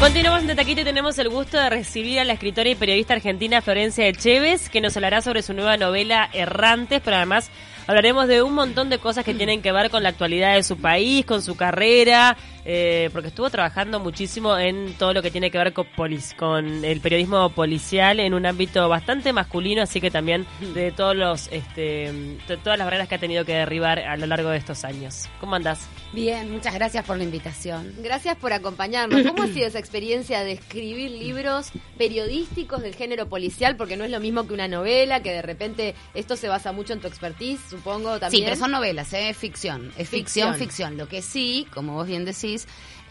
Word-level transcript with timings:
Continuamos 0.00 0.44
en 0.44 0.56
Taquito 0.56 0.80
y 0.80 0.84
tenemos 0.84 1.18
el 1.18 1.28
gusto 1.28 1.58
de 1.58 1.68
recibir 1.68 2.20
a 2.20 2.24
la 2.24 2.32
escritora 2.32 2.70
y 2.70 2.74
periodista 2.74 3.12
argentina 3.12 3.60
Florencia 3.60 4.08
Echeves, 4.08 4.70
que 4.70 4.80
nos 4.80 4.96
hablará 4.96 5.20
sobre 5.20 5.42
su 5.42 5.52
nueva 5.52 5.76
novela 5.76 6.30
Errantes, 6.32 7.02
pero 7.04 7.18
además 7.18 7.50
hablaremos 7.86 8.26
de 8.26 8.42
un 8.42 8.54
montón 8.54 8.88
de 8.88 8.98
cosas 8.98 9.26
que 9.26 9.34
tienen 9.34 9.60
que 9.60 9.72
ver 9.72 9.90
con 9.90 10.02
la 10.02 10.08
actualidad 10.08 10.54
de 10.54 10.62
su 10.62 10.78
país, 10.78 11.26
con 11.26 11.42
su 11.42 11.54
carrera, 11.54 12.38
eh, 12.64 13.10
porque 13.12 13.28
estuvo 13.28 13.48
trabajando 13.50 14.00
muchísimo 14.00 14.56
en 14.58 14.94
todo 14.94 15.12
lo 15.12 15.22
que 15.22 15.30
tiene 15.30 15.50
que 15.50 15.58
ver 15.58 15.72
con, 15.72 15.86
con 16.36 16.84
el 16.84 17.00
periodismo 17.00 17.50
policial 17.50 18.20
en 18.20 18.34
un 18.34 18.46
ámbito 18.46 18.88
bastante 18.88 19.32
masculino, 19.32 19.82
así 19.82 20.00
que 20.00 20.10
también 20.10 20.46
de 20.74 20.92
todos 20.92 21.16
los, 21.16 21.48
este, 21.52 22.38
todas 22.62 22.78
las 22.78 22.86
barreras 22.86 23.08
que 23.08 23.14
ha 23.14 23.18
tenido 23.18 23.44
que 23.44 23.54
derribar 23.54 23.98
a 24.00 24.16
lo 24.16 24.26
largo 24.26 24.50
de 24.50 24.58
estos 24.58 24.84
años. 24.84 25.28
¿Cómo 25.40 25.54
andás? 25.54 25.86
Bien, 26.12 26.50
muchas 26.50 26.74
gracias 26.74 27.04
por 27.04 27.16
la 27.16 27.24
invitación. 27.24 27.94
Gracias 28.02 28.36
por 28.36 28.52
acompañarnos. 28.52 29.22
¿Cómo 29.26 29.44
ha 29.44 29.46
sido 29.46 29.66
esa 29.66 29.78
experiencia 29.78 30.42
de 30.42 30.52
escribir 30.52 31.10
libros 31.10 31.70
periodísticos 31.96 32.82
del 32.82 32.94
género 32.94 33.28
policial? 33.28 33.76
Porque 33.76 33.96
no 33.96 34.04
es 34.04 34.10
lo 34.10 34.20
mismo 34.20 34.46
que 34.46 34.54
una 34.54 34.68
novela, 34.68 35.22
que 35.22 35.32
de 35.32 35.42
repente 35.42 35.94
esto 36.14 36.36
se 36.36 36.48
basa 36.48 36.72
mucho 36.72 36.92
en 36.92 37.00
tu 37.00 37.06
expertise, 37.06 37.60
supongo 37.68 38.18
también. 38.18 38.42
Sí, 38.42 38.42
pero 38.44 38.56
son 38.56 38.72
novelas, 38.72 39.12
¿eh? 39.12 39.30
es 39.30 39.36
ficción. 39.36 39.92
Es 39.96 40.08
ficción, 40.08 40.54
ficción. 40.56 40.96
Lo 40.96 41.08
que 41.08 41.22
sí, 41.22 41.66
como 41.72 41.94
vos 41.94 42.06
bien 42.06 42.24
decís, 42.24 42.49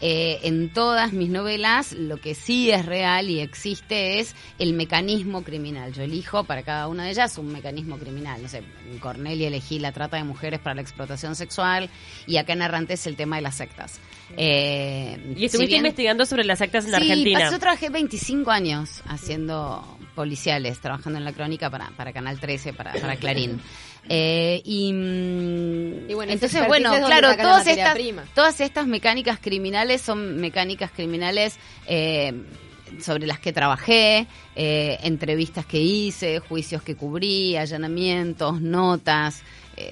eh, 0.02 0.40
en 0.44 0.70
todas 0.70 1.12
mis 1.12 1.28
novelas 1.28 1.92
lo 1.92 2.16
que 2.16 2.34
sí 2.34 2.70
es 2.70 2.86
real 2.86 3.28
y 3.28 3.40
existe 3.40 4.18
es 4.18 4.34
el 4.58 4.72
mecanismo 4.72 5.42
criminal. 5.42 5.92
Yo 5.92 6.02
elijo 6.02 6.44
para 6.44 6.62
cada 6.62 6.88
una 6.88 7.04
de 7.04 7.10
ellas 7.10 7.36
un 7.36 7.52
mecanismo 7.52 7.98
criminal. 7.98 8.40
No 8.42 8.48
sé, 8.48 8.62
en 8.90 8.98
Cornelia 8.98 9.48
elegí 9.48 9.78
la 9.78 9.92
trata 9.92 10.16
de 10.16 10.24
mujeres 10.24 10.58
para 10.60 10.74
la 10.74 10.80
explotación 10.80 11.36
sexual 11.36 11.90
y 12.26 12.38
acá 12.38 12.54
en 12.54 12.62
Arrantes 12.62 13.06
el 13.06 13.16
tema 13.16 13.36
de 13.36 13.42
las 13.42 13.56
sectas. 13.56 14.00
Eh, 14.36 15.34
y 15.36 15.44
estuviste 15.44 15.76
investigando 15.76 16.24
sobre 16.24 16.44
las 16.44 16.58
sectas 16.58 16.84
en 16.86 16.90
sí, 16.92 16.96
Argentina. 16.96 17.50
Yo 17.50 17.58
trabajé 17.58 17.90
25 17.90 18.50
años 18.50 19.02
haciendo 19.06 19.84
policiales, 20.20 20.78
trabajando 20.80 21.18
en 21.18 21.24
la 21.24 21.32
crónica 21.32 21.70
para, 21.70 21.88
para 21.96 22.12
Canal 22.12 22.38
13, 22.38 22.74
para, 22.74 22.92
para 22.92 23.16
Clarín. 23.16 23.58
Eh, 24.06 24.60
y, 24.66 24.92
mm, 24.92 26.14
bueno, 26.14 26.30
entonces, 26.30 26.66
bueno, 26.66 26.92
claro, 27.06 27.34
todas 27.38 27.66
estas, 27.66 27.96
todas 28.34 28.60
estas 28.60 28.86
mecánicas 28.86 29.38
criminales 29.40 30.02
son 30.02 30.36
mecánicas 30.36 30.90
criminales 30.90 31.58
eh, 31.86 32.34
sobre 33.00 33.26
las 33.26 33.38
que 33.38 33.54
trabajé, 33.54 34.26
eh, 34.56 34.98
entrevistas 35.04 35.64
que 35.64 35.80
hice, 35.80 36.40
juicios 36.40 36.82
que 36.82 36.96
cubrí, 36.96 37.56
allanamientos, 37.56 38.60
notas. 38.60 39.42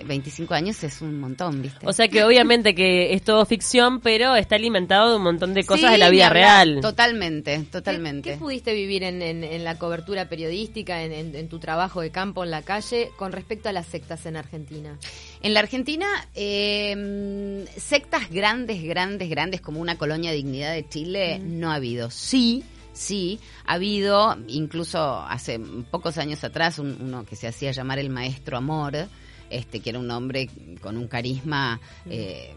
25 0.04 0.52
eh, 0.52 0.56
años 0.56 0.82
es 0.84 1.00
un 1.02 1.20
montón, 1.20 1.62
¿viste? 1.62 1.86
O 1.86 1.92
sea 1.92 2.08
que 2.08 2.24
obviamente 2.24 2.74
que 2.74 3.12
es 3.12 3.22
todo 3.22 3.44
ficción, 3.44 4.00
pero 4.00 4.36
está 4.36 4.56
alimentado 4.56 5.10
de 5.10 5.16
un 5.16 5.22
montón 5.22 5.54
de 5.54 5.64
cosas 5.64 5.92
de 5.92 5.98
la 5.98 6.10
vida 6.10 6.28
real. 6.28 6.80
Totalmente, 6.80 7.58
totalmente. 7.70 8.32
¿Qué, 8.32 8.36
pudiste 8.36 8.74
vivir 8.74 9.02
en, 9.02 9.64
la 9.64 9.78
cobertura 9.78 10.28
periodística, 10.28 11.02
en, 11.02 11.48
tu 11.48 11.58
trabajo 11.58 12.00
de 12.00 12.10
campo 12.10 12.44
en 12.44 12.50
la 12.50 12.62
calle, 12.62 13.10
con 13.16 13.32
respecto 13.32 13.68
a 13.68 13.72
las 13.72 13.86
sectas 13.86 14.26
en 14.26 14.36
Argentina? 14.36 14.98
En 15.40 15.54
la 15.54 15.60
Argentina, 15.60 16.06
em, 16.34 17.66
sectas 17.76 18.30
grandes, 18.30 18.82
grandes, 18.82 19.28
grandes, 19.28 19.60
como 19.60 19.80
una 19.80 19.96
colonia 19.96 20.32
dignidad 20.32 20.72
de 20.72 20.88
Chile, 20.88 21.38
no 21.38 21.70
ha 21.70 21.76
habido. 21.76 22.10
Sí, 22.10 22.64
sí, 22.98 23.38
ha 23.64 23.74
habido, 23.74 24.36
incluso 24.48 25.20
hace 25.20 25.58
pocos 25.90 26.18
años 26.18 26.42
atrás, 26.44 26.78
uno 26.78 27.24
que 27.24 27.36
se 27.36 27.46
hacía 27.46 27.70
llamar 27.70 27.98
el 27.98 28.10
Maestro 28.10 28.56
Amor, 28.56 29.08
este 29.50 29.80
que 29.80 29.90
era 29.90 29.98
un 29.98 30.10
hombre 30.10 30.48
con 30.80 30.96
un 30.96 31.08
carisma 31.08 31.80
eh, 32.06 32.54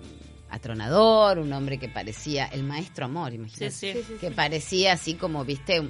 atronador, 0.51 1.39
un 1.39 1.51
hombre 1.53 1.79
que 1.79 1.87
parecía 1.87 2.45
el 2.45 2.63
maestro 2.63 3.05
amor, 3.05 3.33
imagínate, 3.33 4.03
que 4.19 4.31
parecía 4.31 4.93
así 4.93 5.15
como, 5.15 5.45
viste, 5.45 5.81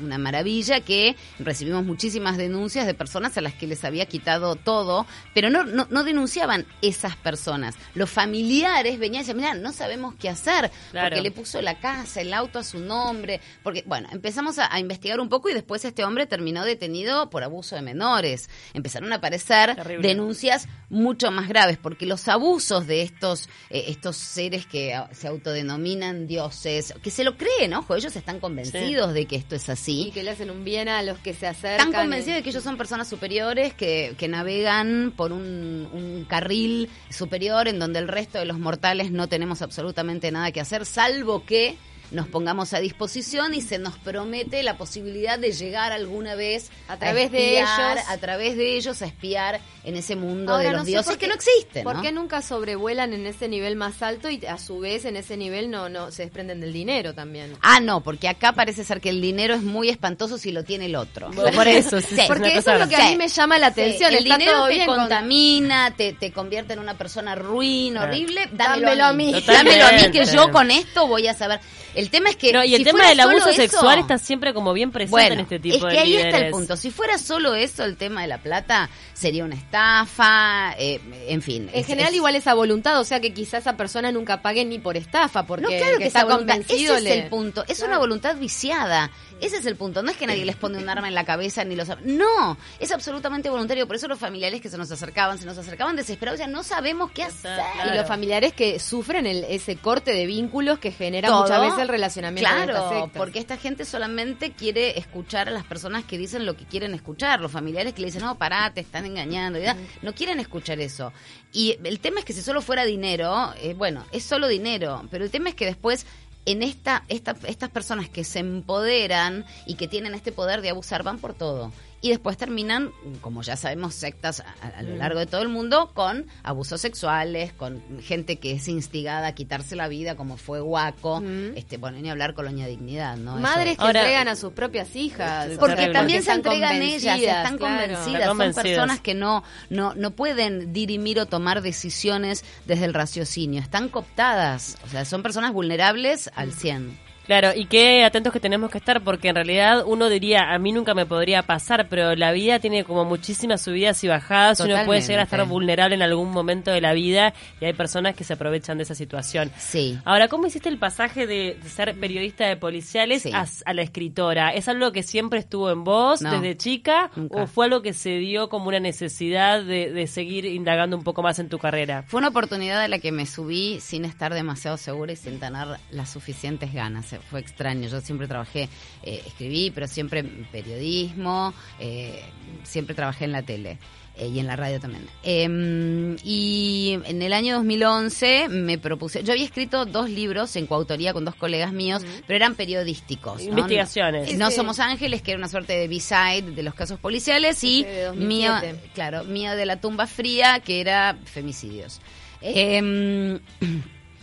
una 0.00 0.18
maravilla, 0.18 0.80
que 0.80 1.16
recibimos 1.38 1.84
muchísimas 1.84 2.36
denuncias 2.36 2.86
de 2.86 2.94
personas 2.94 3.36
a 3.36 3.40
las 3.40 3.54
que 3.54 3.66
les 3.66 3.84
había 3.84 4.06
quitado 4.06 4.54
todo, 4.54 5.04
pero 5.34 5.50
no, 5.50 5.64
no, 5.64 6.04
denunciaban 6.04 6.64
esas 6.80 7.16
personas. 7.16 7.74
Los 7.94 8.08
familiares 8.08 8.98
venían 8.98 9.22
y 9.22 9.26
decían, 9.26 9.36
mira, 9.36 9.54
no 9.54 9.72
sabemos 9.72 10.14
qué 10.14 10.28
hacer, 10.28 10.70
porque 10.92 11.20
le 11.20 11.32
puso 11.32 11.60
la 11.60 11.78
casa, 11.80 12.20
el 12.20 12.32
auto 12.32 12.60
a 12.60 12.64
su 12.64 12.78
nombre, 12.78 13.40
porque, 13.62 13.82
bueno, 13.86 14.08
empezamos 14.12 14.58
a, 14.58 14.78
investigar 14.78 15.18
un 15.18 15.28
poco 15.28 15.48
y 15.48 15.54
después 15.54 15.84
este 15.84 16.04
hombre 16.04 16.26
terminó 16.26 16.64
detenido 16.64 17.30
por 17.30 17.42
abuso 17.42 17.74
de 17.74 17.82
menores. 17.82 18.48
Empezaron 18.74 19.12
a 19.12 19.16
aparecer 19.16 19.74
denuncias 20.00 20.68
mucho 20.88 21.32
más 21.32 21.48
graves, 21.48 21.78
porque 21.78 22.06
los 22.06 22.28
abusos 22.28 22.86
de 22.86 23.02
estos... 23.02 23.48
Eh, 23.70 23.87
estos 23.88 24.16
seres 24.16 24.66
que 24.66 24.94
se 25.12 25.28
autodenominan 25.28 26.26
dioses, 26.26 26.92
que 27.02 27.10
se 27.10 27.24
lo 27.24 27.38
creen, 27.38 27.72
ojo, 27.72 27.96
ellos 27.96 28.14
están 28.16 28.38
convencidos 28.38 29.14
de 29.14 29.24
que 29.24 29.36
esto 29.36 29.56
es 29.56 29.68
así. 29.70 30.08
Y 30.08 30.10
que 30.10 30.22
le 30.22 30.30
hacen 30.30 30.50
un 30.50 30.62
bien 30.62 30.88
a 30.88 31.02
los 31.02 31.18
que 31.18 31.32
se 31.32 31.46
acercan. 31.46 31.88
Están 31.88 32.02
convencidos 32.02 32.36
de 32.36 32.42
que 32.42 32.50
ellos 32.50 32.62
son 32.62 32.76
personas 32.76 33.08
superiores, 33.08 33.72
que, 33.72 34.14
que 34.18 34.28
navegan 34.28 35.14
por 35.16 35.32
un, 35.32 35.88
un 35.92 36.26
carril 36.28 36.90
superior 37.08 37.66
en 37.66 37.78
donde 37.78 37.98
el 37.98 38.08
resto 38.08 38.38
de 38.38 38.44
los 38.44 38.58
mortales 38.58 39.10
no 39.10 39.26
tenemos 39.26 39.62
absolutamente 39.62 40.30
nada 40.30 40.52
que 40.52 40.60
hacer, 40.60 40.84
salvo 40.84 41.46
que 41.46 41.78
nos 42.10 42.28
pongamos 42.28 42.74
a 42.74 42.80
disposición 42.80 43.54
y 43.54 43.60
se 43.60 43.78
nos 43.78 43.96
promete 43.98 44.62
la 44.62 44.76
posibilidad 44.76 45.38
de 45.38 45.52
llegar 45.52 45.92
alguna 45.92 46.34
vez 46.34 46.70
a 46.88 46.96
través 46.96 47.30
de 47.30 47.58
ellos. 47.58 47.68
a 48.08 48.18
través 48.18 48.56
de 48.56 48.76
ellos 48.76 49.02
a 49.02 49.06
espiar 49.06 49.60
en 49.84 49.96
ese 49.96 50.16
mundo 50.16 50.56
de 50.58 50.72
los 50.72 50.84
dioses 50.84 51.16
que 51.16 51.28
no 51.28 51.34
existen 51.34 51.84
¿por 51.84 52.00
qué 52.00 52.12
nunca 52.12 52.42
sobrevuelan 52.42 53.12
en 53.12 53.26
ese 53.26 53.48
nivel 53.48 53.76
más 53.76 54.02
alto 54.02 54.30
y 54.30 54.44
a 54.46 54.58
su 54.58 54.80
vez 54.80 55.04
en 55.04 55.16
ese 55.16 55.36
nivel 55.36 55.70
no 55.70 55.88
no 55.88 56.10
se 56.10 56.22
desprenden 56.22 56.60
del 56.60 56.72
dinero 56.72 57.14
también 57.14 57.56
ah 57.62 57.80
no 57.80 58.02
porque 58.02 58.28
acá 58.28 58.52
parece 58.52 58.84
ser 58.84 59.00
que 59.00 59.10
el 59.10 59.20
dinero 59.20 59.54
es 59.54 59.62
muy 59.62 59.88
espantoso 59.88 60.38
si 60.38 60.52
lo 60.52 60.64
tiene 60.64 60.86
el 60.86 60.96
otro. 60.96 61.30
Por 61.30 61.68
eso 61.68 62.00
sí, 62.00 62.16
porque 62.28 62.56
eso 62.56 62.72
es 62.72 62.80
lo 62.80 62.88
que 62.88 62.96
a 62.96 63.10
mí 63.10 63.16
me 63.16 63.28
llama 63.28 63.58
la 63.58 63.68
atención 63.68 64.14
el 64.14 64.24
dinero 64.24 64.66
te 64.66 64.86
contamina 64.86 65.94
te, 65.96 66.12
te 66.12 66.32
convierte 66.32 66.72
en 66.72 66.78
una 66.78 66.94
persona 66.94 67.34
ruin 67.34 67.96
horrible. 67.96 68.48
Dámelo, 68.52 69.04
a 69.04 69.12
mí, 69.12 69.32
dámelo 69.46 69.86
a 69.86 69.92
mí 69.92 70.10
que 70.10 70.24
yo 70.24 70.50
con 70.50 70.70
esto 70.70 71.06
voy 71.06 71.26
a 71.26 71.34
saber 71.34 71.60
el 71.94 72.10
tema 72.10 72.30
es 72.30 72.36
que. 72.36 72.52
y 72.66 72.74
el 72.74 72.84
tema 72.84 73.08
del 73.08 73.20
abuso 73.20 73.52
sexual 73.52 73.98
está 73.98 74.18
siempre 74.18 74.54
como 74.54 74.72
bien 74.72 74.90
presente 74.90 75.32
en 75.32 75.40
este 75.40 75.58
tipo 75.58 75.86
de 75.86 75.92
Es 75.92 75.94
que 75.94 76.00
ahí 76.00 76.16
está 76.16 76.38
el 76.38 76.50
punto. 76.50 76.76
Si 76.76 76.90
fuera 76.90 77.18
solo 77.18 77.54
eso, 77.54 77.84
el 77.84 77.96
tema 77.96 78.22
de 78.22 78.28
la 78.28 78.38
plata, 78.38 78.90
sería 79.14 79.44
una 79.44 79.54
estafa, 79.54 80.74
eh, 80.78 81.00
en 81.28 81.42
fin. 81.42 81.68
En 81.72 81.84
general, 81.84 82.14
igual 82.14 82.36
esa 82.36 82.54
voluntad, 82.54 83.00
o 83.00 83.04
sea 83.04 83.20
que 83.20 83.32
quizás 83.32 83.62
esa 83.62 83.76
persona 83.76 84.12
nunca 84.12 84.42
pague 84.42 84.64
ni 84.64 84.78
por 84.78 84.96
estafa, 84.96 85.46
porque 85.46 85.62
no, 85.62 85.68
claro 85.68 85.98
que, 85.98 86.06
está 86.06 86.24
convencido. 86.24 86.96
Ese 86.96 87.08
es 87.10 87.24
el 87.24 87.28
punto. 87.28 87.64
Es 87.68 87.80
una 87.80 87.98
voluntad 87.98 88.36
viciada. 88.36 89.10
Ese 89.40 89.58
es 89.58 89.66
el 89.66 89.76
punto. 89.76 90.02
No 90.02 90.10
es 90.10 90.16
que 90.16 90.26
nadie 90.26 90.44
les 90.44 90.56
pone 90.56 90.78
un 90.78 90.88
arma 90.88 91.08
en 91.08 91.14
la 91.14 91.24
cabeza 91.24 91.64
ni 91.64 91.76
los. 91.76 91.88
No, 92.04 92.56
es 92.78 92.92
absolutamente 92.92 93.50
voluntario. 93.50 93.86
Por 93.86 93.96
eso 93.96 94.08
los 94.08 94.18
familiares 94.18 94.60
que 94.60 94.68
se 94.68 94.76
nos 94.76 94.90
acercaban, 94.90 95.38
se 95.38 95.46
nos 95.46 95.58
acercaban 95.58 95.96
desesperados, 95.96 96.38
ya 96.40 96.46
no 96.46 96.62
sabemos 96.62 97.10
qué 97.12 97.24
hacer. 97.24 97.60
Y 97.86 97.96
los 97.96 98.06
familiares 98.06 98.52
que 98.52 98.78
sufren 98.78 99.26
el, 99.26 99.44
ese 99.44 99.76
corte 99.76 100.12
de 100.12 100.26
vínculos 100.26 100.78
que 100.78 100.90
genera 100.90 101.30
muchas 101.30 101.60
veces 101.60 101.78
el 101.78 101.88
relacionamiento. 101.88 102.50
Claro, 102.50 103.10
porque 103.14 103.38
esta 103.38 103.56
gente 103.56 103.84
solamente 103.84 104.52
quiere 104.52 104.98
escuchar 104.98 105.48
a 105.48 105.50
las 105.50 105.64
personas 105.64 106.04
que 106.04 106.18
dicen 106.18 106.46
lo 106.46 106.56
que 106.56 106.64
quieren 106.64 106.94
escuchar. 106.94 107.40
Los 107.40 107.52
familiares 107.52 107.94
que 107.94 108.00
le 108.00 108.06
dicen, 108.06 108.22
no, 108.22 108.36
pará, 108.36 108.72
te 108.72 108.80
están 108.80 109.06
engañando. 109.06 109.58
No 110.02 110.14
quieren 110.14 110.40
escuchar 110.40 110.80
eso. 110.80 111.12
Y 111.52 111.78
el 111.82 112.00
tema 112.00 112.20
es 112.20 112.24
que 112.24 112.32
si 112.32 112.42
solo 112.42 112.60
fuera 112.60 112.84
dinero, 112.84 113.52
eh, 113.60 113.74
bueno, 113.74 114.04
es 114.12 114.24
solo 114.24 114.48
dinero. 114.48 115.06
Pero 115.10 115.24
el 115.24 115.30
tema 115.30 115.48
es 115.48 115.54
que 115.54 115.66
después 115.66 116.06
en 116.48 116.62
esta, 116.62 117.04
esta, 117.08 117.36
estas 117.46 117.68
personas 117.68 118.08
que 118.08 118.24
se 118.24 118.38
empoderan 118.38 119.44
y 119.66 119.74
que 119.74 119.86
tienen 119.86 120.14
este 120.14 120.32
poder 120.32 120.62
de 120.62 120.70
abusar 120.70 121.02
van 121.02 121.18
por 121.18 121.34
todo 121.34 121.72
y 122.00 122.10
después 122.10 122.36
terminan, 122.36 122.92
como 123.20 123.42
ya 123.42 123.56
sabemos, 123.56 123.94
sectas 123.94 124.42
a, 124.62 124.82
lo 124.82 124.94
mm. 124.94 124.98
largo 124.98 125.18
de 125.18 125.26
todo 125.26 125.42
el 125.42 125.48
mundo 125.48 125.90
con 125.94 126.26
abusos 126.42 126.80
sexuales, 126.80 127.52
con 127.52 127.82
gente 128.00 128.36
que 128.36 128.52
es 128.52 128.68
instigada 128.68 129.28
a 129.28 129.32
quitarse 129.32 129.74
la 129.74 129.88
vida, 129.88 130.14
como 130.14 130.36
fue 130.36 130.60
Guaco, 130.60 131.20
mm. 131.20 131.56
este, 131.56 131.76
bueno, 131.76 131.98
ni 131.98 132.08
hablar 132.08 132.34
Colonia 132.34 132.66
Dignidad, 132.66 133.16
¿no? 133.16 133.36
Madres 133.36 133.76
que 133.76 133.84
entregan 133.84 134.28
a 134.28 134.36
sus 134.36 134.52
propias 134.52 134.94
hijas. 134.94 135.50
Porque 135.58 135.88
también 135.88 136.22
se 136.22 136.32
entregan 136.32 136.82
ellas, 136.82 137.18
están 137.18 137.58
convencidas, 137.58 138.26
son 138.26 138.54
personas 138.54 139.00
que 139.00 139.14
no, 139.14 139.42
no, 139.70 139.94
no 139.94 140.12
pueden 140.12 140.72
dirimir 140.72 141.18
o 141.18 141.26
tomar 141.26 141.62
decisiones 141.62 142.44
desde 142.66 142.84
el 142.84 142.94
raciocinio, 142.94 143.60
están 143.60 143.88
cooptadas, 143.88 144.76
o 144.84 144.88
sea, 144.88 145.04
son 145.04 145.22
personas 145.22 145.52
vulnerables 145.52 146.30
al 146.34 146.52
100. 146.52 147.07
Claro, 147.28 147.50
y 147.54 147.66
qué 147.66 148.06
atentos 148.06 148.32
que 148.32 148.40
tenemos 148.40 148.70
que 148.70 148.78
estar, 148.78 149.04
porque 149.04 149.28
en 149.28 149.34
realidad 149.34 149.84
uno 149.86 150.08
diría, 150.08 150.50
a 150.54 150.58
mí 150.58 150.72
nunca 150.72 150.94
me 150.94 151.04
podría 151.04 151.42
pasar, 151.42 151.86
pero 151.90 152.16
la 152.16 152.32
vida 152.32 152.58
tiene 152.58 152.84
como 152.84 153.04
muchísimas 153.04 153.60
subidas 153.60 154.02
y 154.02 154.08
bajadas, 154.08 154.60
uno 154.60 154.74
puede 154.86 155.02
llegar 155.02 155.20
a 155.20 155.22
estar 155.24 155.46
vulnerable 155.46 155.94
en 155.94 156.00
algún 156.00 156.30
momento 156.30 156.70
de 156.70 156.80
la 156.80 156.94
vida 156.94 157.34
y 157.60 157.66
hay 157.66 157.74
personas 157.74 158.16
que 158.16 158.24
se 158.24 158.32
aprovechan 158.32 158.78
de 158.78 158.84
esa 158.84 158.94
situación. 158.94 159.52
Sí. 159.58 159.98
Ahora, 160.06 160.28
¿cómo 160.28 160.46
hiciste 160.46 160.70
el 160.70 160.78
pasaje 160.78 161.26
de, 161.26 161.58
ser 161.66 162.00
periodista 162.00 162.46
de 162.46 162.56
policiales 162.56 163.26
a, 163.26 163.74
la 163.74 163.82
escritora? 163.82 164.54
¿Es 164.54 164.66
algo 164.66 164.90
que 164.90 165.02
siempre 165.02 165.38
estuvo 165.38 165.70
en 165.70 165.84
vos 165.84 166.20
desde 166.20 166.56
chica 166.56 167.10
o 167.28 167.46
fue 167.46 167.66
algo 167.66 167.82
que 167.82 167.92
se 167.92 168.16
dio 168.16 168.48
como 168.48 168.68
una 168.68 168.80
necesidad 168.80 169.62
de, 169.62 169.92
de 169.92 170.06
seguir 170.06 170.46
indagando 170.46 170.96
un 170.96 171.04
poco 171.04 171.22
más 171.22 171.38
en 171.40 171.50
tu 171.50 171.58
carrera? 171.58 172.04
Fue 172.06 172.20
una 172.20 172.28
oportunidad 172.28 172.80
a 172.80 172.88
la 172.88 173.00
que 173.00 173.12
me 173.12 173.26
subí 173.26 173.80
sin 173.80 174.06
estar 174.06 174.32
demasiado 174.32 174.78
segura 174.78 175.12
y 175.12 175.16
sin 175.16 175.38
tener 175.38 175.68
las 175.90 176.08
suficientes 176.08 176.72
ganas 176.72 177.17
fue 177.30 177.40
extraño. 177.40 177.88
Yo 177.88 178.00
siempre 178.00 178.26
trabajé, 178.26 178.68
eh, 179.02 179.22
escribí, 179.26 179.70
pero 179.70 179.86
siempre 179.86 180.20
en 180.20 180.46
periodismo, 180.50 181.52
eh, 181.78 182.22
siempre 182.64 182.94
trabajé 182.94 183.24
en 183.24 183.32
la 183.32 183.42
tele. 183.42 183.78
eh, 184.20 184.26
y 184.26 184.40
en 184.40 184.48
la 184.48 184.56
radio 184.56 184.80
también. 184.80 185.06
Eh, 185.22 186.16
y 186.24 186.98
en 187.04 187.22
el 187.22 187.32
año 187.32 187.54
2011 187.56 188.48
me 188.48 188.76
propuse, 188.76 189.22
yo 189.22 189.32
había 189.32 189.44
escrito 189.44 189.86
dos 189.86 190.10
libros 190.10 190.56
en 190.56 190.66
coautoría 190.66 191.12
con 191.12 191.24
dos 191.24 191.36
colegas 191.36 191.72
míos, 191.72 192.02
pero 192.26 192.36
eran 192.36 192.56
periodísticos. 192.56 193.44
¿no? 193.44 193.50
Investigaciones. 193.50 194.36
No 194.36 194.50
Sí. 194.50 194.56
Somos 194.56 194.80
Ángeles, 194.80 195.22
que 195.22 195.30
era 195.30 195.38
una 195.38 195.46
suerte 195.48 195.74
de 195.74 195.86
B-side 195.86 196.50
de 196.50 196.62
los 196.64 196.74
casos 196.74 196.98
policiales, 196.98 197.62
y 197.62 197.86
mío, 198.16 198.52
2007. 198.54 198.90
claro, 198.92 199.22
mío 199.22 199.54
de 199.54 199.66
la 199.66 199.80
tumba 199.80 200.08
fría, 200.08 200.58
que 200.64 200.80
era 200.80 201.16
femicidios. 201.24 202.00
Eh, 202.42 202.78
en 202.78 203.40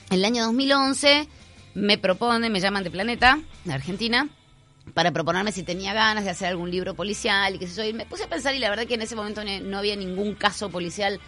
el 0.09 0.25
año 0.25 0.43
2011 0.43 1.27
me 1.75 1.97
propone, 1.97 2.49
me 2.49 2.59
llaman 2.59 2.83
de 2.83 2.89
Planeta, 2.89 3.39
de 3.65 3.73
Argentina, 3.73 4.27
para 4.93 5.11
proponerme 5.11 5.51
si 5.51 5.63
tenía 5.63 5.93
ganas 5.93 6.23
de 6.23 6.29
hacer 6.29 6.47
algún 6.47 6.71
libro 6.71 6.93
policial 6.93 7.55
y 7.55 7.59
qué 7.59 7.67
sé 7.67 7.75
yo. 7.75 7.89
Y 7.89 7.93
me 7.93 8.05
puse 8.05 8.23
a 8.23 8.29
pensar 8.29 8.55
y 8.55 8.59
la 8.59 8.69
verdad 8.69 8.87
que 8.87 8.95
en 8.95 9.01
ese 9.01 9.15
momento 9.15 9.41
no, 9.43 9.77
había 9.77 9.95
ningún 9.95 10.35
caso 10.35 10.69
policial 10.69 11.19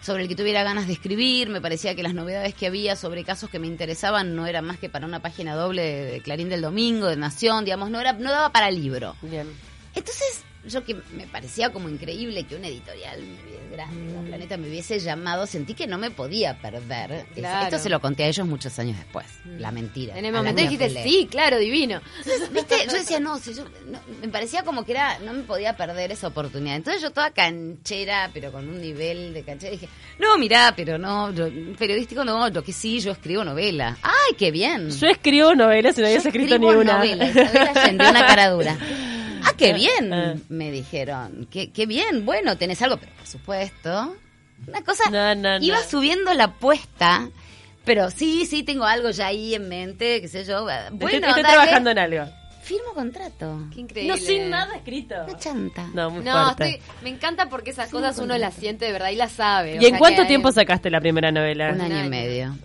sobre 0.00 0.22
el 0.22 0.28
que 0.28 0.34
tuviera 0.34 0.64
ganas 0.64 0.86
de 0.86 0.94
escribir. 0.94 1.50
Me 1.50 1.60
parecía 1.60 1.94
que 1.94 2.02
las 2.02 2.14
novedades 2.14 2.54
que 2.54 2.66
había 2.66 2.96
sobre 2.96 3.24
casos 3.24 3.50
que 3.50 3.58
me 3.58 3.66
interesaban 3.66 4.34
no 4.34 4.46
eran 4.46 4.64
más 4.64 4.78
que 4.78 4.88
para 4.88 5.06
una 5.06 5.20
página 5.20 5.54
doble 5.54 5.82
de, 5.82 6.04
de 6.12 6.20
Clarín 6.22 6.48
del 6.48 6.62
Domingo, 6.62 7.06
de 7.06 7.16
Nación, 7.16 7.64
digamos, 7.64 7.90
no 7.90 8.00
era 8.00 8.14
no 8.14 8.30
daba 8.30 8.50
para 8.50 8.70
libro. 8.70 9.14
Bien. 9.20 9.48
Entonces, 9.94 10.44
yo 10.66 10.84
que 10.84 10.94
me 11.16 11.26
parecía 11.26 11.70
como 11.70 11.88
increíble 11.88 12.44
que 12.44 12.56
una 12.56 12.68
editorial 12.68 13.20
grande, 13.70 14.12
La 14.14 14.20
Planeta, 14.20 14.56
me 14.56 14.68
hubiese 14.68 14.98
llamado, 14.98 15.46
sentí 15.46 15.74
que 15.74 15.86
no 15.86 15.96
me 15.96 16.10
podía 16.10 16.58
perder. 16.58 17.26
Claro. 17.34 17.64
Esto 17.64 17.78
se 17.78 17.88
lo 17.88 18.00
conté 18.00 18.24
a 18.24 18.26
ellos 18.26 18.46
muchos 18.46 18.78
años 18.78 18.98
después, 18.98 19.26
la 19.58 19.70
mentira. 19.70 20.18
En 20.18 20.24
el 20.24 20.32
momento 20.32 20.60
dijiste, 20.60 20.90
sí, 21.02 21.28
claro, 21.30 21.58
divino. 21.58 22.00
¿Viste? 22.52 22.86
Yo 22.86 22.92
decía, 22.92 23.20
no, 23.20 23.38
si 23.38 23.54
yo, 23.54 23.64
no, 23.86 24.00
me 24.20 24.28
parecía 24.28 24.62
como 24.62 24.84
que 24.84 24.92
era, 24.92 25.18
no 25.20 25.32
me 25.32 25.42
podía 25.44 25.76
perder 25.76 26.12
esa 26.12 26.28
oportunidad. 26.28 26.76
Entonces 26.76 27.00
yo 27.00 27.10
toda 27.10 27.30
canchera, 27.30 28.30
pero 28.34 28.52
con 28.52 28.68
un 28.68 28.80
nivel 28.80 29.32
de 29.32 29.42
canchera, 29.42 29.72
dije, 29.72 29.88
no, 30.18 30.36
mirá, 30.36 30.74
pero 30.76 30.98
no, 30.98 31.32
yo, 31.32 31.48
periodístico 31.78 32.24
no, 32.24 32.48
yo 32.48 32.62
que 32.62 32.72
sí, 32.72 33.00
yo 33.00 33.12
escribo 33.12 33.44
novela. 33.44 33.96
¡Ay, 34.02 34.34
qué 34.36 34.50
bien! 34.50 34.90
Yo 34.90 35.06
escribo 35.06 35.54
novelas 35.54 35.96
y 35.96 36.00
no 36.00 36.06
habías 36.06 36.26
escrito 36.26 36.58
ni 36.58 36.66
una. 36.66 36.98
novelas, 36.98 37.34
una 37.94 38.26
cara 38.26 38.50
dura. 38.50 38.78
Qué 39.60 39.70
Ah. 39.70 39.74
bien, 39.74 40.44
me 40.48 40.70
dijeron. 40.72 41.46
Qué, 41.50 41.70
qué 41.70 41.86
bien, 41.86 42.24
bueno, 42.26 42.56
tenés 42.56 42.80
algo, 42.82 42.96
pero 42.96 43.12
por 43.14 43.26
supuesto, 43.26 44.16
una 44.66 44.82
cosa, 44.82 45.04
No, 45.10 45.34
no, 45.34 45.58
no. 45.58 45.64
iba 45.64 45.82
subiendo 45.84 46.32
la 46.34 46.44
apuesta, 46.44 47.28
pero 47.84 48.10
sí, 48.10 48.46
sí, 48.46 48.62
tengo 48.62 48.84
algo 48.84 49.10
ya 49.10 49.26
ahí 49.28 49.54
en 49.54 49.68
mente, 49.68 50.20
qué 50.20 50.28
sé 50.28 50.44
yo. 50.44 50.62
Bueno, 50.64 50.80
estoy, 50.94 51.14
estoy 51.14 51.20
dale, 51.20 51.42
trabajando 51.42 51.90
en 51.90 51.98
algo. 51.98 52.24
firmo 52.62 52.92
contrato. 52.94 53.66
Qué 53.74 53.80
increíble. 53.80 54.12
No, 54.14 54.16
sin 54.24 54.48
nada 54.50 54.76
escrito. 54.76 55.14
Una 55.26 55.38
chanta. 55.38 55.88
No, 55.92 56.10
muy 56.10 56.22
No, 56.24 56.44
fuerte. 56.54 56.76
estoy- 56.76 56.82
me 57.02 57.10
encanta 57.10 57.48
porque 57.48 57.70
esas 57.70 57.90
cosas 57.90 58.16
uno 58.18 58.38
las 58.38 58.54
siente 58.54 58.84
de 58.84 58.92
verdad 58.92 59.08
y 59.10 59.16
las 59.16 59.32
sabe. 59.32 59.72
o 59.78 59.82
¿Y 59.82 59.86
en 59.86 59.90
sea, 59.90 59.98
cuánto 59.98 60.22
que- 60.22 60.28
tiempo 60.28 60.52
sacaste 60.52 60.88
la 60.88 61.00
primera 61.00 61.32
novela? 61.32 61.70
Un 61.72 61.80
año 61.80 61.96
año. 61.96 62.06
y 62.06 62.08
medio. 62.10 62.56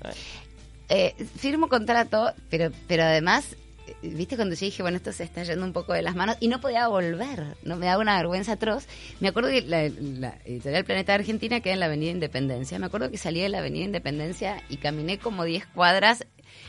Eh, 0.89 1.15
firmo 1.39 1.67
contrato, 1.69 2.31
pero, 2.51 2.71
pero 2.87 3.03
además, 3.03 3.45
eh, 3.53 3.57
viste 4.01 4.35
cuando 4.35 4.55
yo 4.55 4.65
dije, 4.65 4.81
bueno, 4.81 4.97
esto 4.97 5.11
se 5.11 5.23
está 5.23 5.43
yendo 5.43 5.65
un 5.65 5.73
poco 5.73 5.93
de 5.93 6.01
las 6.01 6.15
manos 6.15 6.37
y 6.39 6.47
no 6.47 6.59
podía 6.61 6.87
volver, 6.87 7.57
no 7.63 7.75
me 7.75 7.85
daba 7.85 8.01
una 8.01 8.17
vergüenza 8.17 8.53
atroz. 8.53 8.85
Me 9.19 9.27
acuerdo 9.27 9.49
que 9.49 9.61
la, 9.61 9.89
la 9.89 10.37
editorial 10.45 10.83
Planeta 10.85 11.13
Argentina 11.13 11.59
queda 11.61 11.73
en 11.73 11.79
la 11.79 11.85
Avenida 11.87 12.11
Independencia. 12.11 12.79
Me 12.79 12.85
acuerdo 12.87 13.11
que 13.11 13.17
salí 13.17 13.41
de 13.41 13.49
la 13.49 13.59
Avenida 13.59 13.85
Independencia 13.85 14.63
y 14.69 14.77
caminé 14.77 15.17
como 15.19 15.43
10 15.43 15.65
cuadras 15.67 16.25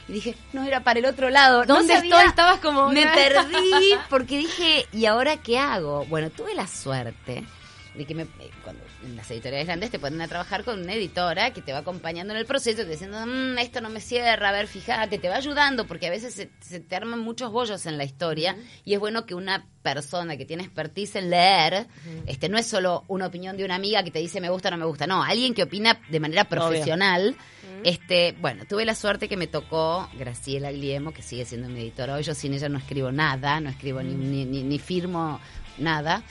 y 0.09 0.13
dije, 0.13 0.35
no, 0.53 0.65
era 0.65 0.81
para 0.85 0.99
el 0.99 1.07
otro 1.07 1.31
lado. 1.31 1.65
No 1.65 1.77
¿Dónde 1.77 1.95
sabía- 1.95 2.11
estoy? 2.17 2.29
Estabas 2.29 2.59
como- 2.61 2.89
Me 2.91 3.07
perdí 3.07 3.95
porque 4.11 4.39
dije, 4.39 4.87
¿y 4.93 5.07
ahora 5.07 5.37
qué 5.39 5.59
hago? 5.59 6.05
Bueno, 6.07 6.31
tuve 6.31 6.55
la 6.55 6.67
suerte 6.67 7.45
de 7.97 8.05
que 8.05 8.15
me, 8.15 8.23
eh, 8.23 8.51
cuando 8.63 8.83
en 9.05 9.17
las 9.17 9.31
editoriales 9.31 9.67
grandes 9.67 9.91
te 9.91 9.99
ponen 9.99 10.21
a 10.21 10.29
trabajar 10.29 10.65
con 10.65 10.81
una 10.81 10.95
editora 10.95 11.53
que 11.53 11.63
te 11.63 11.73
va 11.73 11.79
acompañando 11.79 12.33
en 12.33 12.39
el 12.39 12.47
proceso, 12.47 12.83
te 12.83 12.91
diciendo, 12.91 13.19
"Mm, 13.27 13.59
esto 13.59 13.81
no 13.81 13.89
me 13.91 14.01
cierra, 14.01 14.49
a 14.51 14.53
ver, 14.53 14.67
fíjate, 14.67 15.19
te 15.19 15.29
va 15.29 15.37
ayudando, 15.37 15.87
porque 15.87 16.07
a 16.07 16.11
veces 16.11 16.35
se, 16.35 16.51
se 16.61 16.81
te 16.81 16.97
arman 16.97 17.21
muchos 17.21 17.51
bollos 17.51 17.87
en 17.87 17.99
la 17.99 18.05
historia 18.05 18.57
y 18.85 18.95
es 18.95 19.01
bueno 19.01 19.27
que 19.27 19.35
una 19.35 19.67
persona 19.83 20.37
que 20.37 20.45
tiene 20.45 20.65
expertise 20.65 21.17
en 21.17 21.31
leer, 21.31 21.87
este 22.27 22.49
no 22.49 22.59
es 22.59 22.67
solo 22.67 23.05
una 23.09 23.27
opinión 23.27 23.57
de 23.57 23.65
una 23.65 23.77
amiga 23.77 24.03
que 24.03 24.11
te 24.11 24.19
dice 24.19 24.41
me 24.41 24.51
gusta 24.51 24.69
o 24.69 24.73
no 24.73 24.79
me 24.79 24.85
gusta, 24.87 25.07
no, 25.07 25.23
alguien 25.23 25.55
que 25.55 25.63
opina 25.63 26.01
de 26.09 26.21
manera 26.21 26.45
profesional. 26.45 27.37
Este, 27.85 28.33
bueno, 28.41 28.65
tuve 28.69 28.85
la 28.85 28.95
suerte 28.97 29.29
que 29.29 29.37
me 29.37 29.47
tocó 29.47 30.09
Graciela 30.19 30.73
Gliemo, 30.73 31.13
que 31.13 31.23
sigue 31.23 31.45
siendo 31.45 31.69
mi 31.69 31.81
editora 31.81 32.15
hoy. 32.15 32.25
Yo 32.25 32.35
sin 32.35 32.53
ella 32.55 32.69
no 32.69 32.79
escribo 32.79 33.13
nada, 33.13 33.61
no 33.61 33.71
escribo 33.71 34.03
ni, 34.03 34.15
ni, 34.15 34.45
ni, 34.45 34.63
ni 34.65 34.79
firmo 34.81 35.41
nada. 35.79 36.23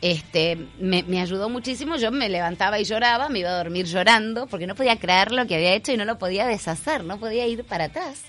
Este, 0.00 0.56
me, 0.78 1.02
me 1.02 1.20
ayudó 1.20 1.48
muchísimo. 1.48 1.96
Yo 1.96 2.10
me 2.12 2.28
levantaba 2.28 2.78
y 2.78 2.84
lloraba, 2.84 3.28
me 3.28 3.40
iba 3.40 3.50
a 3.50 3.56
dormir 3.56 3.86
llorando, 3.86 4.46
porque 4.46 4.66
no 4.66 4.74
podía 4.74 4.96
creer 4.96 5.32
lo 5.32 5.46
que 5.46 5.56
había 5.56 5.74
hecho 5.74 5.92
y 5.92 5.96
no 5.96 6.04
lo 6.04 6.18
podía 6.18 6.46
deshacer, 6.46 7.02
no 7.04 7.18
podía 7.18 7.46
ir 7.46 7.64
para 7.64 7.84
atrás. 7.84 8.22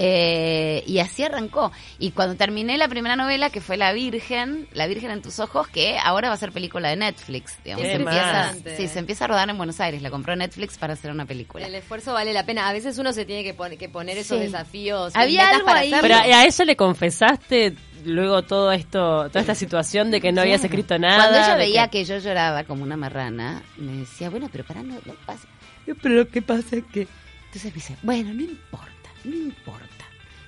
Eh, 0.00 0.84
y 0.86 1.00
así 1.00 1.24
arrancó. 1.24 1.72
Y 1.98 2.12
cuando 2.12 2.36
terminé 2.36 2.76
la 2.78 2.86
primera 2.86 3.16
novela, 3.16 3.50
que 3.50 3.60
fue 3.60 3.76
La 3.76 3.92
Virgen, 3.92 4.68
La 4.72 4.86
Virgen 4.86 5.10
en 5.10 5.22
tus 5.22 5.40
ojos, 5.40 5.66
que 5.66 5.98
ahora 5.98 6.28
va 6.28 6.34
a 6.34 6.38
ser 6.38 6.52
película 6.52 6.90
de 6.90 6.96
Netflix. 6.96 7.56
digamos. 7.64 7.84
Se 7.86 7.94
empieza, 7.94 8.54
sí, 8.76 8.86
se 8.86 8.98
empieza 9.00 9.24
a 9.24 9.28
rodar 9.28 9.50
en 9.50 9.56
Buenos 9.56 9.80
Aires. 9.80 10.00
La 10.02 10.10
compró 10.10 10.36
Netflix 10.36 10.78
para 10.78 10.92
hacer 10.92 11.10
una 11.10 11.24
película. 11.26 11.66
El 11.66 11.74
esfuerzo 11.74 12.12
vale 12.12 12.32
la 12.32 12.44
pena. 12.46 12.68
A 12.68 12.72
veces 12.72 12.96
uno 12.98 13.12
se 13.12 13.24
tiene 13.24 13.42
que, 13.42 13.54
pon- 13.54 13.76
que 13.76 13.88
poner 13.88 14.18
esos 14.18 14.38
Sí. 14.38 14.44
desafíos. 14.44 15.14
y 15.16 15.18
Había 15.18 15.48
algo 15.48 15.64
para 15.64 15.80
ahí. 15.80 15.92
hacerlo. 15.92 16.16
Pero 16.22 16.32
a 16.36 16.44
ella 16.44 16.64
le 16.64 16.76
confesaste 16.76 17.74
luego 18.04 18.42
todo 18.42 18.72
esto, 18.72 19.28
toda 19.28 19.40
esta 19.40 19.54
situación 19.54 20.10
de 20.10 20.20
que 20.20 20.32
no 20.32 20.40
habías 20.40 20.60
Claro. 20.60 20.72
escrito 20.74 20.98
nada. 20.98 21.16
Cuando 21.28 21.38
ella 21.38 21.56
veía 21.56 21.88
que... 21.88 22.04
yo 22.04 22.18
lloraba 22.18 22.64
como 22.64 22.82
una 22.82 22.96
marrana, 22.96 23.62
me 23.76 23.92
decía, 23.98 24.30
bueno, 24.30 24.48
pero 24.50 24.64
para 24.64 24.82
no, 24.82 24.94
no 25.04 25.14
pasa. 25.26 25.46
Pero 25.84 26.14
lo 26.14 26.28
que 26.28 26.42
pasa 26.42 26.76
es 26.76 26.84
que... 26.92 27.08
Entonces 27.46 27.64
me 27.66 27.70
dice, 27.72 27.96
bueno, 28.02 28.32
no 28.34 28.42
importa, 28.42 29.08
no 29.24 29.34
importa. 29.34 29.86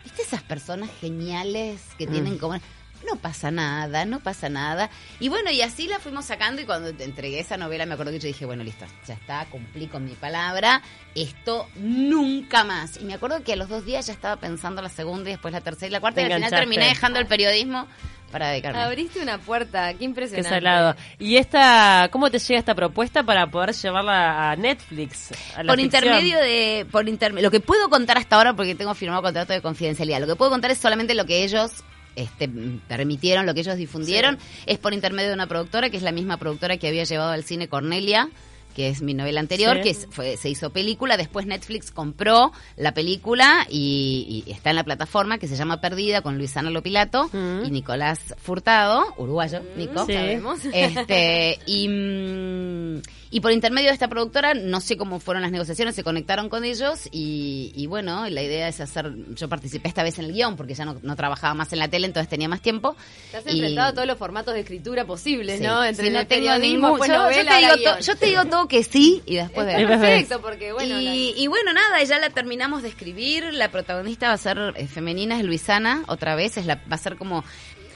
¿Viste 0.04 0.22
esas 0.22 0.42
personas 0.42 0.90
geniales 1.00 1.80
que 1.98 2.06
Mm. 2.06 2.10
tienen 2.12 2.38
como... 2.38 2.58
No 3.06 3.16
pasa 3.16 3.50
nada, 3.50 4.04
no 4.04 4.20
pasa 4.20 4.48
nada. 4.48 4.90
Y 5.20 5.28
bueno, 5.28 5.50
y 5.50 5.62
así 5.62 5.88
la 5.88 5.98
fuimos 5.98 6.26
sacando 6.26 6.60
y 6.60 6.66
cuando 6.66 6.92
te 6.92 7.04
entregué 7.04 7.40
esa 7.40 7.56
novela 7.56 7.86
me 7.86 7.94
acuerdo 7.94 8.12
que 8.12 8.18
yo 8.18 8.26
dije, 8.26 8.44
bueno, 8.46 8.62
listo, 8.62 8.84
ya 9.06 9.14
está, 9.14 9.46
cumplí 9.46 9.86
con 9.86 10.04
mi 10.04 10.12
palabra, 10.12 10.82
esto 11.14 11.66
nunca 11.76 12.64
más. 12.64 12.98
Y 13.00 13.04
me 13.04 13.14
acuerdo 13.14 13.42
que 13.42 13.54
a 13.54 13.56
los 13.56 13.68
dos 13.68 13.84
días 13.84 14.06
ya 14.06 14.12
estaba 14.12 14.36
pensando 14.36 14.82
la 14.82 14.88
segunda 14.88 15.30
y 15.30 15.32
después 15.32 15.52
la 15.52 15.60
tercera 15.60 15.86
y 15.88 15.90
la 15.90 16.00
cuarta 16.00 16.16
Te 16.20 16.28
y 16.28 16.32
al 16.32 16.38
final 16.38 16.50
terminé 16.50 16.86
dejando 16.86 17.18
el 17.18 17.26
periodismo 17.26 17.86
para 18.30 18.48
dedicarme. 18.50 18.80
Abriste 18.80 19.20
una 19.20 19.38
puerta, 19.38 19.90
qué 19.92 19.98
Qué 19.98 20.04
impresionante. 20.04 20.48
salado. 20.50 20.94
¿Y 21.18 21.36
esta, 21.36 22.08
cómo 22.12 22.30
te 22.30 22.38
llega 22.38 22.60
esta 22.60 22.74
propuesta 22.76 23.24
para 23.24 23.46
poder 23.48 23.72
llevarla 23.74 24.50
a 24.52 24.56
Netflix? 24.56 25.32
a 25.56 25.62
la 25.64 25.72
por 25.72 25.80
ficción? 25.80 26.04
intermedio 26.04 26.38
de 26.38 26.86
por 26.92 27.06
interme- 27.06 27.40
lo 27.42 27.50
que 27.50 27.58
puedo 27.60 27.88
contar 27.88 28.18
hasta 28.18 28.36
ahora 28.36 28.54
porque 28.54 28.74
tengo 28.76 28.94
firmado 28.94 29.22
contrato 29.22 29.52
de 29.52 29.60
confidencialidad 29.60 30.20
lo 30.20 30.26
que 30.28 30.36
puedo 30.36 30.50
contar 30.50 30.70
es 30.70 30.78
solamente 30.78 31.14
lo 31.14 31.24
que 31.26 31.42
ellos 31.42 31.82
este, 32.16 32.48
permitieron 32.88 33.46
lo 33.46 33.54
que 33.54 33.60
ellos 33.60 33.76
difundieron 33.76 34.38
es 34.66 34.78
por 34.78 34.92
intermedio 34.94 35.28
de 35.28 35.34
una 35.34 35.46
productora 35.46 35.90
que 35.90 35.96
es 35.96 36.02
la 36.02 36.12
misma 36.12 36.36
productora 36.36 36.76
que 36.76 36.88
había 36.88 37.04
llevado 37.04 37.30
al 37.30 37.44
cine 37.44 37.68
Cornelia 37.68 38.28
que 38.74 38.88
es 38.88 39.02
mi 39.02 39.14
novela 39.14 39.40
anterior, 39.40 39.78
Sí. 39.78 39.82
que 39.82 39.90
es- 39.90 40.06
fue, 40.12 40.36
se 40.36 40.48
hizo 40.48 40.70
película, 40.70 41.16
después 41.16 41.44
Netflix 41.44 41.90
compró 41.90 42.52
la 42.76 42.94
película 42.94 43.66
y, 43.68 44.44
y 44.46 44.50
está 44.52 44.70
en 44.70 44.76
la 44.76 44.84
plataforma 44.84 45.38
que 45.38 45.48
se 45.48 45.56
llama 45.56 45.80
Perdida 45.80 46.22
con 46.22 46.38
Luisana 46.38 46.70
Lopilato 46.70 47.28
Mm. 47.32 47.64
y 47.64 47.70
Nicolás 47.72 48.20
Furtado, 48.40 49.12
uruguayo, 49.18 49.60
Nico. 49.76 50.06
Sí. 50.06 50.12
Sabemos. 50.12 50.60
Este, 50.72 51.58
y, 51.66 51.88
mm, 51.88 53.02
y 53.30 53.40
por 53.40 53.52
intermedio 53.52 53.88
de 53.88 53.94
esta 53.94 54.08
productora, 54.08 54.54
no 54.54 54.80
sé 54.80 54.96
cómo 54.96 55.20
fueron 55.20 55.42
las 55.42 55.52
negociaciones, 55.52 55.94
se 55.94 56.02
conectaron 56.02 56.48
con 56.48 56.64
ellos 56.64 57.08
y, 57.12 57.72
y 57.76 57.86
bueno, 57.86 58.28
la 58.28 58.42
idea 58.42 58.66
es 58.68 58.80
hacer, 58.80 59.12
yo 59.36 59.48
participé 59.48 59.88
esta 59.88 60.02
vez 60.02 60.18
en 60.18 60.24
el 60.24 60.32
guion 60.32 60.56
porque 60.56 60.74
ya 60.74 60.84
no, 60.84 60.98
no 61.02 61.14
trabajaba 61.14 61.54
más 61.54 61.72
en 61.72 61.78
la 61.78 61.88
tele, 61.88 62.06
entonces 62.08 62.28
tenía 62.28 62.48
más 62.48 62.60
tiempo. 62.60 62.96
Te 63.30 63.36
has 63.36 63.46
Y- 63.46 63.50
enfrentado 63.50 63.88
a 63.88 63.92
todos 63.92 64.08
los 64.08 64.18
formatos 64.18 64.54
de 64.54 64.60
escritura 64.60 65.04
posibles, 65.04 65.58
Sí. 65.58 65.64
¿no? 65.64 65.84
Entre 65.84 66.06
Sí, 66.06 66.10
no 66.12 66.26
tengo 66.26 66.54
ningún- 66.58 66.90
después 66.98 67.08
yo, 67.10 67.30
yo 67.30 67.46
te 67.46 67.56
digo 67.56 67.74
to- 67.84 68.00
yo 68.00 68.16
te 68.16 68.26
digo 68.26 68.44
todo 68.46 68.66
que 68.68 68.82
sí 68.84 69.22
y 69.26 69.36
después 69.36 69.66
vemos. 69.66 69.90
perfecto, 70.00 70.40
porque 70.40 70.72
bueno... 70.72 71.00
y, 71.00 71.32
y 71.36 71.46
bueno, 71.46 71.72
nada, 71.72 72.02
ya 72.02 72.18
la 72.18 72.30
terminamos 72.30 72.82
de 72.82 72.88
escribir. 72.88 73.52
La 73.54 73.70
protagonista 73.70 74.26
va 74.28 74.34
a 74.34 74.38
ser 74.38 74.58
eh, 74.76 74.86
femenina, 74.88 75.38
es 75.38 75.44
Luisana, 75.44 76.02
otra 76.08 76.34
vez. 76.34 76.56
Es 76.56 76.66
la, 76.66 76.76
va 76.76 76.96
a 76.96 76.98
ser 76.98 77.16
como. 77.16 77.44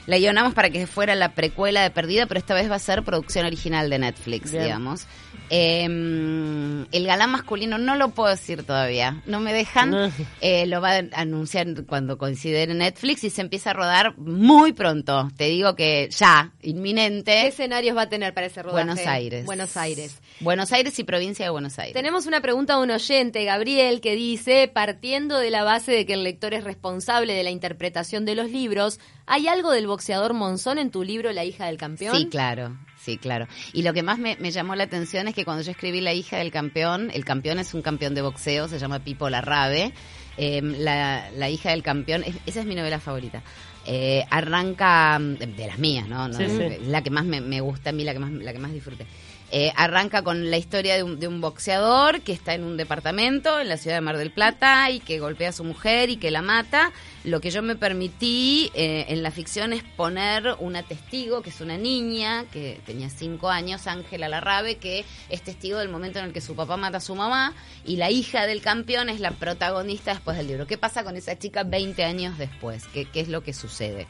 La 0.07 0.19
guionamos 0.19 0.55
para 0.55 0.71
que 0.71 0.87
fuera 0.87 1.15
la 1.15 1.35
precuela 1.35 1.83
de 1.83 1.91
Perdida, 1.91 2.27
pero 2.27 2.39
esta 2.39 2.55
vez 2.55 2.71
va 2.71 2.77
a 2.77 2.81
ser 2.81 3.03
producción 3.03 3.47
original 3.47 3.91
de 3.91 3.99
Netflix, 3.99 4.51
Bien. 4.53 4.65
digamos. 4.65 5.07
Eh, 5.51 5.85
el 5.85 7.07
galán 7.07 7.31
masculino 7.31 7.79
no 7.79 7.97
lo 7.97 8.11
puedo 8.11 8.31
decir 8.31 8.65
todavía, 8.65 9.23
no 9.27 9.41
me 9.41 9.53
dejan. 9.53 9.91
No. 9.91 10.11
Eh, 10.41 10.67
lo 10.67 10.81
va 10.81 10.97
a 10.97 11.03
anunciar 11.15 11.67
cuando 11.87 12.19
coincide 12.19 12.63
en 12.63 12.79
Netflix 12.79 13.25
y 13.25 13.31
se 13.31 13.41
empieza 13.41 13.71
a 13.71 13.73
rodar 13.73 14.17
muy 14.19 14.73
pronto. 14.73 15.31
Te 15.37 15.45
digo 15.45 15.75
que 15.77 16.09
ya, 16.11 16.53
¿Qué 16.61 16.71
inminente. 16.71 17.47
escenarios 17.47 17.97
va 17.97 18.03
a 18.03 18.09
tener 18.09 18.35
para 18.35 18.47
ese 18.47 18.63
rodaje? 18.63 18.85
Buenos 18.87 19.07
Aires. 19.07 19.45
Buenos 19.45 19.77
Aires. 19.77 20.21
Buenos 20.41 20.73
Aires 20.73 20.99
y 20.99 21.05
provincia 21.05 21.45
de 21.45 21.51
Buenos 21.51 21.79
Aires. 21.79 21.95
Tenemos 21.95 22.27
una 22.27 22.41
pregunta 22.41 22.77
de 22.77 22.83
un 22.83 22.91
oyente, 22.91 23.45
Gabriel, 23.45 24.01
que 24.01 24.15
dice, 24.15 24.69
partiendo 24.73 25.39
de 25.39 25.51
la 25.51 25.65
base 25.65 25.93
de 25.93 26.07
que 26.07 26.15
el 26.15 26.25
lector 26.25 26.55
es 26.55 26.65
responsable 26.65 27.35
de 27.35 27.43
la 27.43 27.51
interpretación 27.51 28.25
de 28.25 28.35
los 28.35 28.51
libros, 28.51 28.99
¿hay 29.27 29.49
algo 29.49 29.71
del 29.73 29.87
boxeador 29.87 30.35
Monzón 30.35 30.79
en 30.79 30.91
tu 30.91 31.03
libro 31.03 31.33
La 31.33 31.45
hija 31.45 31.67
del 31.67 31.77
campeón? 31.77 32.17
Sí, 32.17 32.27
claro. 32.29 32.77
Sí, 33.01 33.19
claro. 33.19 33.47
Y 33.75 33.83
lo 33.83 33.93
que 33.93 34.03
más 34.03 34.19
me, 34.19 34.37
me 34.41 34.51
llamó 34.51 34.75
la 34.75 34.85
atención 34.85 35.29
es 35.29 35.35
que 35.35 35.45
cuando 35.45 35.63
yo 35.63 35.71
escribí 35.73 36.01
La 36.01 36.15
hija 36.15 36.39
del 36.39 36.51
campeón, 36.51 37.11
el 37.13 37.25
campeón 37.25 37.59
es 37.59 37.75
un 37.75 37.83
campeón 37.83 38.15
de 38.15 38.23
boxeo, 38.23 38.67
se 38.69 38.79
llama 38.79 39.01
Pipo 39.01 39.29
Larrabe. 39.29 39.93
Eh, 40.37 40.61
la, 40.63 41.31
la 41.33 41.51
hija 41.51 41.71
del 41.71 41.83
campeón, 41.83 42.25
es- 42.25 42.37
esa 42.47 42.61
es 42.61 42.67
mi 42.67 42.75
novela 42.75 42.99
favorita. 43.01 43.43
Eh, 43.87 44.25
arranca 44.31 45.19
mm, 45.19 45.35
de, 45.35 45.47
de 45.49 45.67
las 45.67 45.79
mías, 45.79 46.09
¿no? 46.09 46.27
No, 46.29 46.35
Sí, 46.35 46.47
sí. 46.49 46.87
La 46.87 47.03
que 47.03 47.11
más 47.11 47.25
me, 47.27 47.41
me 47.43 47.61
gusta 47.61 47.91
a 47.91 47.93
mí, 47.93 48.03
la 48.05 48.15
que 48.15 48.19
más, 48.19 48.31
la 48.33 48.53
que 48.53 48.59
más 48.59 48.73
disfruté. 48.73 49.07
Eh, 49.53 49.73
arranca 49.77 50.23
con 50.23 50.51
la 50.51 50.57
historia 50.57 50.97
de 50.97 51.03
un, 51.03 51.21
de 51.21 51.29
un 51.29 51.41
boxeador 51.41 52.23
que 52.23 52.33
está 52.33 52.55
en 52.55 52.65
un 52.65 52.77
departamento 52.77 53.61
en 53.61 53.69
la 53.69 53.77
ciudad 53.77 53.97
de 53.97 54.01
Mar 54.01 54.17
del 54.17 54.33
Plata 54.33 54.91
y 54.91 54.99
que 54.99 55.21
golpea 55.21 55.51
a 55.51 55.53
su 55.53 55.63
mujer 55.63 56.11
y 56.11 56.17
que 56.17 56.31
la 56.31 56.43
mata. 56.43 56.93
Lo 57.23 57.41
que 57.41 57.51
yo 57.51 57.63
me 57.63 57.77
permití 57.77 58.71
eh, 58.75 59.07
en 59.09 59.23
la 59.23 59.31
ficción 59.31 59.73
es 59.73 59.83
poner 59.83 60.57
una 60.59 60.83
testigo, 60.83 61.43
que 61.43 61.51
es 61.51 61.61
una 61.61 61.79
niña 61.79 62.47
que 62.53 62.81
tenía 62.85 63.11
cinco 63.11 63.49
años, 63.49 63.87
Ángela 63.87 64.29
Larrabe, 64.29 64.77
que 64.77 65.05
es 65.29 65.43
testigo 65.43 65.79
del 65.79 65.89
momento 65.89 66.19
en 66.19 66.27
el 66.27 66.33
que 66.33 66.41
su 66.41 66.57
papá 66.57 66.77
mata 66.77 66.97
a 66.97 67.01
su 67.01 67.15
mamá 67.15 67.55
y 67.85 67.97
la 67.97 68.11
hija 68.11 68.47
del 68.47 68.61
campeón 68.61 69.09
es 69.09 69.21
la 69.21 69.31
protagonista 69.31 70.15
después 70.15 70.37
del 70.37 70.49
libro. 70.49 70.67
¿Qué 70.67 70.79
pasa 70.79 71.05
con 71.05 71.17
esa 71.17 71.39
chica 71.39 71.63
20 71.63 72.03
años 72.03 72.39
después? 72.39 72.87
¿Qué, 72.93 73.05
qué 73.05 73.21
es 73.21 73.29
lo 73.29 73.43
que 73.43 73.53
sucede? 73.53 74.09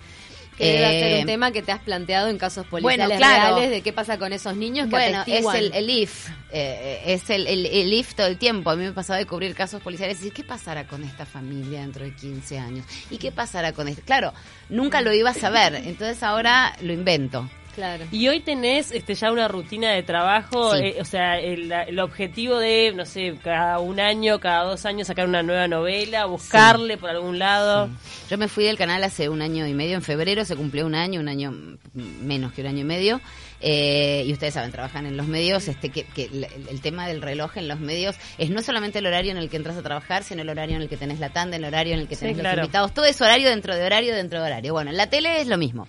Que 0.57 0.65
debe 0.73 0.97
Eh, 0.97 1.01
ser 1.01 1.21
un 1.21 1.27
tema 1.27 1.51
que 1.53 1.63
te 1.63 1.73
has 1.73 1.81
planteado 1.81 2.29
en 2.29 2.39
casos 2.39 2.67
policiales 2.67 3.07
bueno, 3.09 3.19
claro. 3.19 3.57
reales 3.57 3.71
de 3.71 3.83
qué 3.83 3.93
pasa 3.93 4.19
con 4.19 4.33
esos 4.33 4.57
niños 4.57 4.87
que 4.87 4.91
Bueno, 4.91 5.25
es 5.27 5.45
el, 5.55 5.73
el 5.75 5.91
IF, 5.91 6.29
eh, 6.53 7.03
es 7.07 7.29
el, 7.31 7.47
el, 7.47 7.67
el 7.67 7.93
IF 7.93 8.15
todo 8.15 8.27
el 8.29 8.39
tiempo. 8.39 8.71
A 8.71 8.77
mí 8.77 8.85
me 8.85 8.93
pasaba 8.93 9.19
de 9.19 9.27
cubrir 9.27 9.55
casos 9.55 9.83
policiales 9.83 10.17
y 10.17 10.19
decir, 10.19 10.33
¿qué 10.33 10.45
pasará 10.45 10.87
con 10.87 11.03
esta 11.03 11.27
familia 11.27 11.81
dentro 11.81 12.05
de 12.05 12.15
15 12.15 12.59
años? 12.59 12.87
¿Y 13.11 13.19
qué 13.19 13.33
pasará 13.33 13.73
con 13.73 13.89
este? 13.89 14.03
Claro, 14.03 14.33
nunca 14.69 15.01
lo 15.01 15.13
iba 15.13 15.31
a 15.31 15.35
saber, 15.35 15.75
entonces 15.75 16.23
ahora 16.23 16.77
lo 16.83 16.93
invento. 16.93 17.49
Claro. 17.75 18.05
Y 18.13 18.29
hoy 18.29 18.41
tenés 18.41 18.93
este 18.93 19.15
ya 19.15 19.33
una 19.33 19.49
rutina 19.49 19.91
de 19.91 20.03
trabajo, 20.03 20.75
Sí. 20.77 20.83
eh, 20.85 20.97
o 21.01 21.05
sea, 21.05 21.39
el, 21.39 21.71
el 21.73 21.99
objetivo 21.99 22.59
de, 22.59 22.93
no 22.95 23.05
sé, 23.05 23.37
cada 23.43 23.79
un 23.81 24.01
año, 24.01 24.39
cada 24.41 24.65
dos 24.65 24.85
años 24.87 25.07
sacar 25.07 25.27
una 25.29 25.43
nueva 25.43 25.69
novela, 25.69 26.27
buscarle 26.27 26.97
por 26.97 27.11
algún 27.11 27.39
lado. 27.39 27.89
Yo 28.31 28.39
me 28.39 28.49
fui 28.49 28.65
del 28.65 28.77
canal 28.79 29.03
hace 29.05 29.29
un 29.29 29.43
año 29.43 29.67
y 29.67 29.75
medio, 29.75 29.95
en 29.97 30.03
febrero 30.03 30.45
se 30.45 30.57
cumplió 30.57 30.87
un 30.87 30.95
año, 30.95 31.21
un 31.21 31.29
año 31.29 31.53
menos 31.95 32.53
que 32.53 32.61
un 32.63 32.69
año 32.69 32.81
y 32.81 32.85
medio. 32.85 33.21
Eh, 33.67 34.25
y 34.27 34.33
ustedes 34.33 34.53
saben, 34.55 34.71
trabajan 34.73 35.07
en 35.07 35.17
los 35.17 35.27
medios, 35.27 35.69
este 35.69 35.89
que, 35.89 36.05
que 36.05 36.25
el, 36.25 36.47
el 36.69 36.81
tema 36.83 37.07
del 37.09 37.23
reloj 37.23 37.57
en 37.57 37.67
los 37.67 37.81
medios 37.81 38.15
es 38.37 38.51
no 38.51 38.61
solamente 38.61 38.99
el 38.99 39.07
horario 39.07 39.31
en 39.33 39.39
el 39.39 39.49
que 39.49 39.57
entras 39.57 39.77
a 39.79 39.83
trabajar, 39.83 40.23
sino 40.23 40.43
el 40.43 40.51
horario 40.51 40.77
en 40.77 40.83
el 40.83 40.89
que 40.89 40.99
tenés 40.99 41.19
la 41.19 41.31
tanda, 41.31 41.57
el 41.57 41.65
horario 41.65 41.95
en 41.95 42.01
el 42.01 42.09
que 42.09 42.15
tenés 42.17 42.37
claro. 42.39 42.57
los 42.57 42.65
invitados, 42.67 42.93
todo 42.93 43.07
es 43.07 43.19
horario 43.23 43.49
dentro 43.49 43.75
de 43.75 43.83
horario 43.87 44.15
dentro 44.15 44.39
de 44.41 44.47
horario. 44.47 44.73
Bueno, 44.75 44.91
en 44.91 44.99
la 44.99 45.09
tele 45.09 45.41
es 45.41 45.47
lo 45.49 45.57
mismo. 45.57 45.87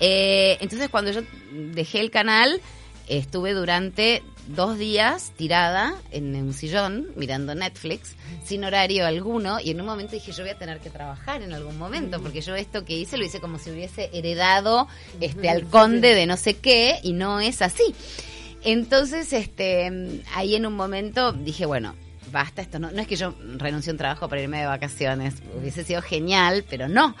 Eh, 0.00 0.56
entonces 0.60 0.88
cuando 0.88 1.10
yo 1.10 1.20
dejé 1.52 2.00
el 2.00 2.10
canal, 2.10 2.60
estuve 3.06 3.52
durante 3.52 4.22
dos 4.46 4.78
días 4.78 5.32
tirada 5.36 5.94
en 6.10 6.34
un 6.34 6.52
sillón 6.54 7.08
mirando 7.16 7.54
Netflix 7.54 8.14
sin 8.44 8.64
horario 8.64 9.06
alguno 9.06 9.60
y 9.60 9.70
en 9.70 9.80
un 9.80 9.86
momento 9.86 10.12
dije 10.12 10.32
yo 10.32 10.42
voy 10.42 10.50
a 10.50 10.58
tener 10.58 10.80
que 10.80 10.90
trabajar 10.90 11.42
en 11.42 11.52
algún 11.52 11.76
momento 11.78 12.20
porque 12.20 12.40
yo 12.40 12.56
esto 12.56 12.84
que 12.84 12.94
hice 12.94 13.16
lo 13.16 13.24
hice 13.24 13.40
como 13.40 13.58
si 13.58 13.70
hubiese 13.70 14.10
heredado 14.12 14.88
este 15.20 15.48
al 15.48 15.64
conde 15.64 16.14
de 16.14 16.26
no 16.26 16.36
sé 16.36 16.54
qué 16.54 16.98
y 17.02 17.12
no 17.12 17.40
es 17.40 17.62
así. 17.62 17.94
Entonces 18.62 19.32
este 19.32 20.22
ahí 20.34 20.54
en 20.54 20.66
un 20.66 20.74
momento 20.74 21.32
dije 21.32 21.66
bueno 21.66 21.94
basta 22.32 22.62
esto 22.62 22.78
no, 22.78 22.90
no 22.90 23.00
es 23.00 23.06
que 23.06 23.16
yo 23.16 23.34
renuncie 23.56 23.90
a 23.90 23.94
un 23.94 23.98
trabajo 23.98 24.28
para 24.28 24.40
irme 24.40 24.60
de 24.60 24.66
vacaciones 24.66 25.34
hubiese 25.58 25.84
sido 25.84 26.00
genial 26.00 26.64
pero 26.68 26.88
no. 26.88 27.14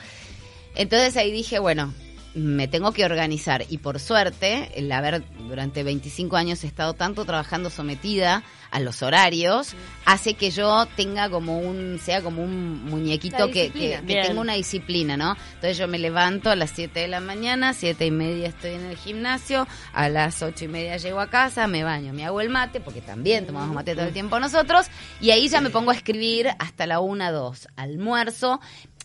Entonces 0.74 1.16
ahí 1.16 1.32
dije, 1.32 1.58
bueno, 1.58 1.92
me 2.34 2.68
tengo 2.68 2.92
que 2.92 3.04
organizar. 3.04 3.64
Y 3.68 3.78
por 3.78 3.98
suerte, 3.98 4.70
el 4.74 4.90
haber 4.92 5.22
durante 5.48 5.82
25 5.82 6.36
años 6.36 6.64
estado 6.64 6.94
tanto 6.94 7.24
trabajando 7.24 7.70
sometida 7.70 8.42
a 8.70 8.80
los 8.80 9.02
horarios, 9.02 9.74
hace 10.04 10.34
que 10.34 10.50
yo 10.50 10.86
tenga 10.96 11.28
como 11.28 11.58
un, 11.58 11.98
sea 11.98 12.22
como 12.22 12.42
un 12.42 12.84
muñequito 12.84 13.50
que, 13.50 13.70
que, 13.70 14.00
que 14.06 14.22
tenga 14.22 14.40
una 14.40 14.54
disciplina, 14.54 15.16
¿no? 15.16 15.36
Entonces 15.54 15.76
yo 15.76 15.88
me 15.88 15.98
levanto 15.98 16.50
a 16.50 16.56
las 16.56 16.70
7 16.70 17.00
de 17.00 17.08
la 17.08 17.20
mañana, 17.20 17.74
siete 17.74 18.06
y 18.06 18.10
media 18.10 18.48
estoy 18.48 18.74
en 18.74 18.84
el 18.84 18.96
gimnasio, 18.96 19.66
a 19.92 20.08
las 20.08 20.42
ocho 20.42 20.64
y 20.66 20.68
media 20.68 20.96
llego 20.96 21.20
a 21.20 21.28
casa, 21.28 21.66
me 21.66 21.82
baño, 21.82 22.12
me 22.12 22.24
hago 22.24 22.40
el 22.40 22.48
mate, 22.48 22.80
porque 22.80 23.00
también 23.00 23.46
tomamos 23.46 23.74
mate 23.74 23.94
todo 23.94 24.06
el 24.06 24.12
tiempo 24.12 24.38
nosotros, 24.38 24.86
y 25.20 25.30
ahí 25.30 25.48
ya 25.48 25.60
me 25.60 25.70
pongo 25.70 25.90
a 25.90 25.94
escribir 25.94 26.48
hasta 26.58 26.86
la 26.86 27.00
una, 27.00 27.32
dos, 27.32 27.68
almuerzo, 27.76 28.60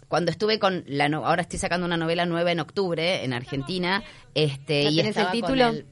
cuando 0.07 0.31
estuve 0.31 0.59
con 0.59 0.83
la 0.87 1.09
no- 1.09 1.25
ahora 1.25 1.41
estoy 1.41 1.59
sacando 1.59 1.85
una 1.85 1.97
novela 1.97 2.25
nueva 2.25 2.51
en 2.51 2.59
octubre 2.59 3.23
en 3.23 3.33
Argentina 3.33 4.03
este 4.33 4.83
¿Ya 4.83 4.89
y 4.89 4.99
estaba 5.01 5.31
el 5.33 5.41
con 5.41 5.49
título? 5.49 5.67
el- 5.69 5.85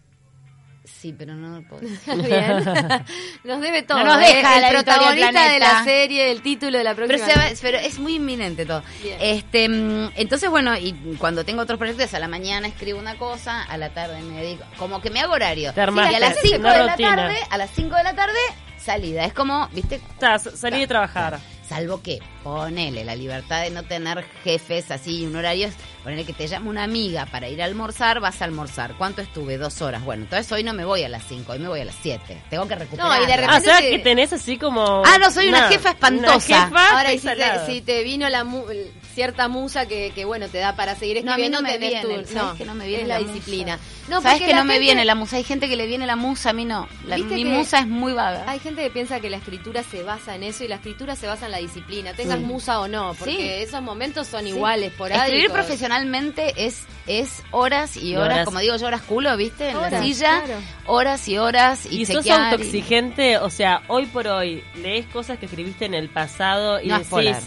sí 0.85 1.15
pero 1.17 1.33
no 1.35 1.59
lo 1.61 1.67
puedo 1.67 1.81
Bien. 2.23 2.57
Nos 3.45 3.61
debe 3.61 3.83
todo. 3.83 3.99
No 3.99 4.05
nos 4.17 4.29
¿eh? 4.29 4.35
deja 4.35 4.59
la 4.59 4.67
el 4.67 4.73
protagonista 4.73 5.49
de 5.51 5.59
la 5.59 5.83
serie, 5.85 6.29
el 6.31 6.41
título 6.41 6.77
de 6.77 6.83
la 6.83 6.93
pero, 6.93 7.07
próxima. 7.07 7.31
se 7.31 7.39
va- 7.39 7.55
pero 7.61 7.77
es 7.77 7.99
muy 7.99 8.15
inminente 8.15 8.65
todo 8.65 8.83
Bien. 9.01 9.17
este 9.21 9.69
mm, 9.69 10.11
entonces 10.15 10.49
bueno 10.49 10.75
y 10.77 10.91
cuando 11.17 11.45
tengo 11.45 11.61
otros 11.61 11.77
proyectos 11.79 12.13
a 12.13 12.19
la 12.19 12.27
mañana 12.27 12.67
escribo 12.67 12.99
una 12.99 13.15
cosa 13.17 13.63
a 13.63 13.77
la 13.77 13.93
tarde 13.93 14.21
me 14.21 14.41
dedico 14.41 14.63
como 14.77 15.01
que 15.01 15.09
me 15.09 15.21
hago 15.21 15.33
horario 15.33 15.73
Te 15.73 15.81
armaste 15.81 16.11
y 16.11 16.15
a 16.15 16.19
las 16.19 16.31
una 16.33 16.41
5 16.41 16.57
de 16.69 16.83
la 16.83 16.95
tarde 16.97 17.37
a 17.49 17.57
las 17.57 17.69
5 17.71 17.95
de 17.95 18.03
la 18.03 18.13
tarde 18.15 18.39
salida 18.77 19.23
es 19.25 19.33
como 19.33 19.69
viste 19.69 19.95
Estás, 19.95 20.49
salí 20.55 20.79
de 20.81 20.87
trabajar. 20.87 21.39
Salvo 21.67 22.01
que, 22.01 22.19
ponele, 22.43 23.03
la 23.05 23.15
libertad 23.15 23.61
de 23.63 23.69
no 23.69 23.83
tener 23.83 24.23
jefes 24.43 24.91
así, 24.91 25.25
un 25.25 25.35
horario, 25.35 25.67
es 25.67 25.73
ponele 26.03 26.25
que 26.25 26.33
te 26.33 26.47
llama 26.47 26.69
una 26.69 26.83
amiga 26.83 27.25
para 27.25 27.47
ir 27.47 27.61
a 27.61 27.65
almorzar, 27.65 28.19
vas 28.19 28.41
a 28.41 28.45
almorzar. 28.45 28.95
¿Cuánto 28.97 29.21
estuve? 29.21 29.57
Dos 29.57 29.81
horas. 29.81 30.03
Bueno, 30.03 30.23
entonces 30.23 30.51
hoy 30.51 30.63
no 30.63 30.73
me 30.73 30.83
voy 30.85 31.03
a 31.03 31.09
las 31.09 31.23
cinco, 31.27 31.53
hoy 31.53 31.59
me 31.59 31.69
voy 31.69 31.79
a 31.79 31.85
las 31.85 31.95
siete. 32.01 32.41
Tengo 32.49 32.67
que 32.67 32.75
recuperar. 32.75 33.07
No, 33.19 33.23
y 33.23 33.25
de 33.27 33.33
Ah, 33.33 33.35
o 33.35 33.39
repente 33.41 33.65
sea 33.65 33.77
te- 33.77 33.89
que 33.91 33.99
tenés 33.99 34.33
así 34.33 34.57
como... 34.57 35.03
Ah, 35.05 35.17
no, 35.19 35.31
soy 35.31 35.47
una 35.47 35.69
jefa 35.69 35.91
espantosa. 35.91 36.33
Una 36.35 36.41
jefa 36.67 36.89
Ahora, 36.97 37.13
y 37.13 37.19
si 37.19 37.27
te, 37.27 37.35
salada. 37.37 37.65
si 37.65 37.81
te 37.81 38.03
vino 38.03 38.29
la 38.29 38.43
mu- 38.43 38.65
cierta 39.13 39.47
musa 39.47 39.85
que, 39.85 40.11
que, 40.13 40.25
bueno, 40.25 40.47
te 40.49 40.57
da 40.57 40.75
para 40.75 40.95
seguir 40.95 41.23
No, 41.23 41.33
a 41.33 41.37
mí 41.37 41.43
escribiendo, 41.43 41.57
no 41.61 41.63
me 41.67 41.73
tenés 41.73 42.03
viene, 42.03 42.23
tu... 42.23 42.33
¿sabes 42.33 42.57
que 42.57 42.65
no 42.65 42.73
me 42.75 42.87
viene 42.87 43.03
es 43.03 43.07
la, 43.07 43.19
la 43.19 43.25
disciplina. 43.27 43.79
No, 44.09 44.21
¿Sabes 44.21 44.41
que 44.41 44.47
la 44.49 44.57
no 44.57 44.65
me 44.65 44.79
viene 44.79 45.05
la 45.05 45.15
musa? 45.15 45.37
Hay 45.37 45.43
gente 45.43 45.69
que 45.69 45.75
le 45.77 45.87
viene 45.87 46.05
la 46.05 46.15
musa, 46.17 46.49
a 46.49 46.53
mí 46.53 46.65
no. 46.65 46.87
La- 47.05 47.17
mi 47.17 47.45
musa 47.45 47.79
es 47.79 47.87
muy 47.87 48.11
vaga. 48.13 48.43
Hay 48.47 48.59
gente 48.59 48.81
que 48.83 48.89
piensa 48.89 49.19
que 49.19 49.29
la 49.29 49.37
escritura 49.37 49.81
se 49.83 50.03
basa 50.03 50.35
en 50.35 50.43
eso 50.43 50.63
y 50.63 50.67
la 50.67 50.75
escritura 50.75 51.15
se 51.15 51.27
basa 51.27 51.45
en 51.45 51.51
la 51.53 51.59
disciplina, 51.59 52.13
tengas 52.13 52.39
Sí. 52.39 52.43
musa 52.43 52.79
o 52.81 52.87
no, 52.87 53.13
porque 53.17 53.35
Sí. 53.35 53.47
esos 53.63 53.81
momentos 53.81 54.27
son 54.27 54.41
Sí. 54.43 54.49
iguales, 54.49 54.91
por 54.93 55.11
ahí. 55.13 55.19
Escribir 55.19 55.51
profesionalmente 55.51 56.53
es, 56.65 56.81
es 57.07 57.43
horas 57.51 57.95
y 57.97 58.15
horas, 58.15 58.33
horas. 58.33 58.45
como 58.45 58.59
digo 58.59 58.75
yo, 58.77 58.87
horas 58.87 59.01
culo, 59.03 59.37
¿viste? 59.37 59.69
En 59.69 59.77
la 59.79 59.87
Horas, 59.87 60.03
silla, 60.03 60.41
claro. 60.45 60.61
horas 60.87 61.27
y 61.27 61.37
horas 61.37 61.85
y, 61.89 62.01
Y 62.01 62.05
sos 62.05 62.25
y- 62.25 62.29
autoexigente, 62.29 63.37
o 63.37 63.49
sea, 63.49 63.83
hoy 63.87 64.05
por 64.07 64.27
hoy 64.27 64.63
lees 64.81 65.05
cosas 65.07 65.37
que 65.37 65.45
escribiste 65.45 65.85
en 65.85 65.93
el 65.93 66.09
pasado 66.09 66.81
y 66.81 66.87
No 66.87 66.95
es 66.95 66.99
decís, 67.01 67.09
polar. 67.09 67.41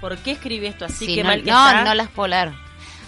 ¿Por 0.00 0.16
qué 0.18 0.32
escribí 0.32 0.66
esto 0.66 0.84
así? 0.84 1.06
Sí, 1.06 1.14
Qué 1.16 1.22
no, 1.22 1.28
mal 1.30 1.42
que 1.42 1.50
no, 1.50 1.66
está. 1.68 1.84
no 1.84 1.94
las 1.94 2.08
polar. 2.08 2.54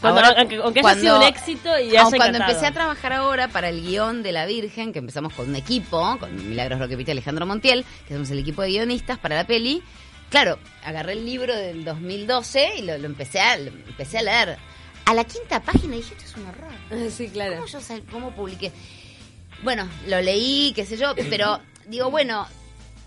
Cuando- 0.01 0.21
Ahora, 0.21 0.39
aunque, 0.41 0.57
aunque 0.57 0.79
haya 0.81 0.83
cuando- 0.83 1.01
sido 1.03 1.17
un 1.19 1.23
éxito 1.25 1.69
y 1.79 1.89
haya 1.91 2.03
cuando 2.05 2.17
encantado. 2.27 2.51
empecé 2.51 2.67
a 2.67 2.73
trabajar 2.73 3.13
ahora 3.13 3.49
para 3.49 3.69
el 3.69 3.83
guion 3.83 4.23
de 4.23 4.31
La 4.33 4.47
Virgen, 4.47 4.93
que 4.93 5.01
empezamos 5.01 5.33
con 5.33 5.49
un 5.49 5.57
equipo, 5.57 6.17
con 6.19 6.49
Milagros 6.49 6.79
Roquepita 6.79 7.11
y 7.11 7.13
Alejandro 7.13 7.47
Montiel, 7.47 7.85
que 8.07 8.15
somos 8.15 8.31
el 8.31 8.39
equipo 8.39 8.63
de 8.63 8.69
guionistas 8.69 9.19
para 9.19 9.35
la 9.35 9.45
peli, 9.45 9.83
claro, 10.31 10.59
agarré 10.85 11.15
el 11.15 11.25
libro 11.25 11.55
del 11.57 11.85
2012 11.85 12.75
y 12.79 12.83
lo, 12.83 12.97
lo 12.97 13.07
empecé, 13.07 13.41
a, 13.41 13.57
lo 13.57 13.71
empecé 13.71 14.19
a 14.19 14.23
leer. 14.23 14.57
A 15.05 15.15
la 15.15 15.25
quinta 15.25 15.61
página 15.61 15.97
dije, 15.97 16.15
esto 16.17 16.25
es 16.27 16.37
un 16.37 16.47
horror. 16.47 17.11
Sí, 17.11 17.29
claro. 17.29 17.55
¿Cómo 17.57 17.67
yo 17.67 17.79
cómo 18.13 18.31
publiqué? 18.31 18.71
Bueno, 19.65 19.89
lo 20.07 20.21
leí, 20.21 20.73
qué 20.77 20.87
sé 20.87 20.97
yo, 20.97 21.13
pero 21.29 21.61
digo, 21.87 22.09
bueno, 22.11 22.47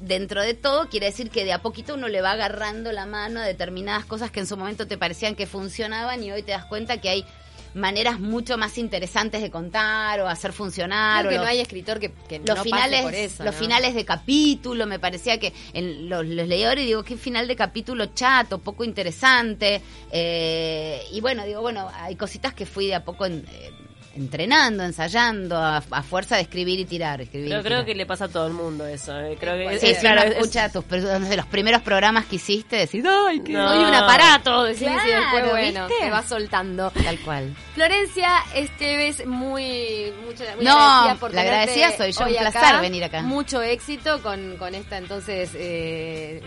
dentro 0.01 0.41
de 0.41 0.53
todo 0.53 0.89
quiere 0.89 1.05
decir 1.07 1.29
que 1.29 1.45
de 1.45 1.53
a 1.53 1.61
poquito 1.61 1.93
uno 1.93 2.07
le 2.07 2.21
va 2.21 2.31
agarrando 2.31 2.91
la 2.91 3.05
mano 3.05 3.39
a 3.39 3.45
determinadas 3.45 4.05
cosas 4.05 4.31
que 4.31 4.39
en 4.41 4.47
su 4.47 4.57
momento 4.57 4.87
te 4.87 4.97
parecían 4.97 5.35
que 5.35 5.47
funcionaban 5.47 6.23
y 6.23 6.31
hoy 6.31 6.43
te 6.43 6.51
das 6.51 6.65
cuenta 6.65 6.99
que 6.99 7.09
hay 7.09 7.25
maneras 7.73 8.19
mucho 8.19 8.57
más 8.57 8.77
interesantes 8.77 9.41
de 9.41 9.49
contar 9.49 10.19
o 10.19 10.27
hacer 10.27 10.51
funcionar. 10.51 11.25
Creo 11.25 11.31
o 11.31 11.33
que 11.39 11.45
no 11.45 11.49
hay 11.49 11.59
escritor 11.61 11.99
que, 12.01 12.11
que 12.27 12.39
los 12.39 12.57
no 12.57 12.63
finales, 12.63 12.99
pase 13.01 13.03
por 13.03 13.15
eso. 13.15 13.43
los 13.45 13.53
¿no? 13.55 13.59
finales 13.61 13.95
de 13.95 14.03
capítulo, 14.03 14.85
me 14.87 14.99
parecía 14.99 15.39
que 15.39 15.53
en 15.71 16.09
los, 16.09 16.25
los 16.25 16.49
digo, 16.49 17.03
qué 17.03 17.15
final 17.15 17.47
de 17.47 17.55
capítulo 17.55 18.07
chato, 18.07 18.57
poco 18.59 18.83
interesante. 18.83 19.81
eh, 20.11 21.01
y 21.13 21.21
bueno, 21.21 21.45
digo, 21.45 21.61
bueno, 21.61 21.89
hay 21.93 22.15
cositas 22.17 22.53
que 22.53 22.65
fui 22.65 22.87
de 22.87 22.95
a 22.95 23.05
poco 23.05 23.25
en- 23.25 23.45
eh, 23.49 23.71
entrenando, 24.15 24.83
ensayando, 24.83 25.55
a, 25.57 25.77
a 25.77 26.03
fuerza 26.03 26.35
de 26.35 26.41
escribir 26.41 26.79
y 26.79 26.85
tirar. 26.85 27.21
Escribir 27.21 27.49
Pero 27.49 27.59
y 27.61 27.63
creo 27.63 27.77
tirar. 27.79 27.85
que 27.85 27.95
le 27.95 28.05
pasa 28.05 28.25
a 28.25 28.27
todo 28.27 28.47
el 28.47 28.53
mundo 28.53 28.85
eso. 28.85 29.17
eh, 29.19 29.37
Creo 29.39 29.55
que 29.55 29.79
Sí, 29.79 29.87
es, 29.87 29.95
sí, 29.97 30.01
claro, 30.01 30.21
uno 30.21 30.31
es- 30.31 30.37
escucha 30.37 30.69
tus, 30.69 30.85
de 30.89 31.37
los 31.37 31.45
primeros 31.45 31.81
programas 31.81 32.25
que 32.25 32.35
hiciste, 32.35 32.75
decir, 32.75 33.05
¡ay, 33.07 33.39
qué 33.41 33.53
No. 33.53 33.67
Soy 33.69 33.83
un 33.85 33.93
aparato, 33.95 34.63
decís, 34.63 34.81
y 34.81 34.85
Claro, 34.85 35.21
después, 35.21 35.49
bueno, 35.51 35.87
¿viste? 35.87 36.03
se 36.03 36.09
va 36.11 36.23
soltando. 36.23 36.91
Tal 36.91 37.19
cual. 37.19 37.55
Florencia 37.73 38.29
Esteves, 38.53 39.25
muy, 39.25 40.11
mucho, 40.25 40.43
muy 40.55 40.65
No, 40.65 40.77
agradecida 40.77 41.15
por 41.19 41.33
la 41.33 41.41
agradecida 41.41 41.91
soy 41.97 42.11
yo, 42.11 42.25
un 42.25 42.37
acá. 42.47 42.51
placer 42.59 42.81
venir 42.81 43.03
acá. 43.05 43.21
Mucho 43.21 43.61
éxito 43.61 44.21
con, 44.21 44.57
con 44.57 44.75
esta 44.75 44.97
entonces 44.97 45.51
eh, 45.55 46.41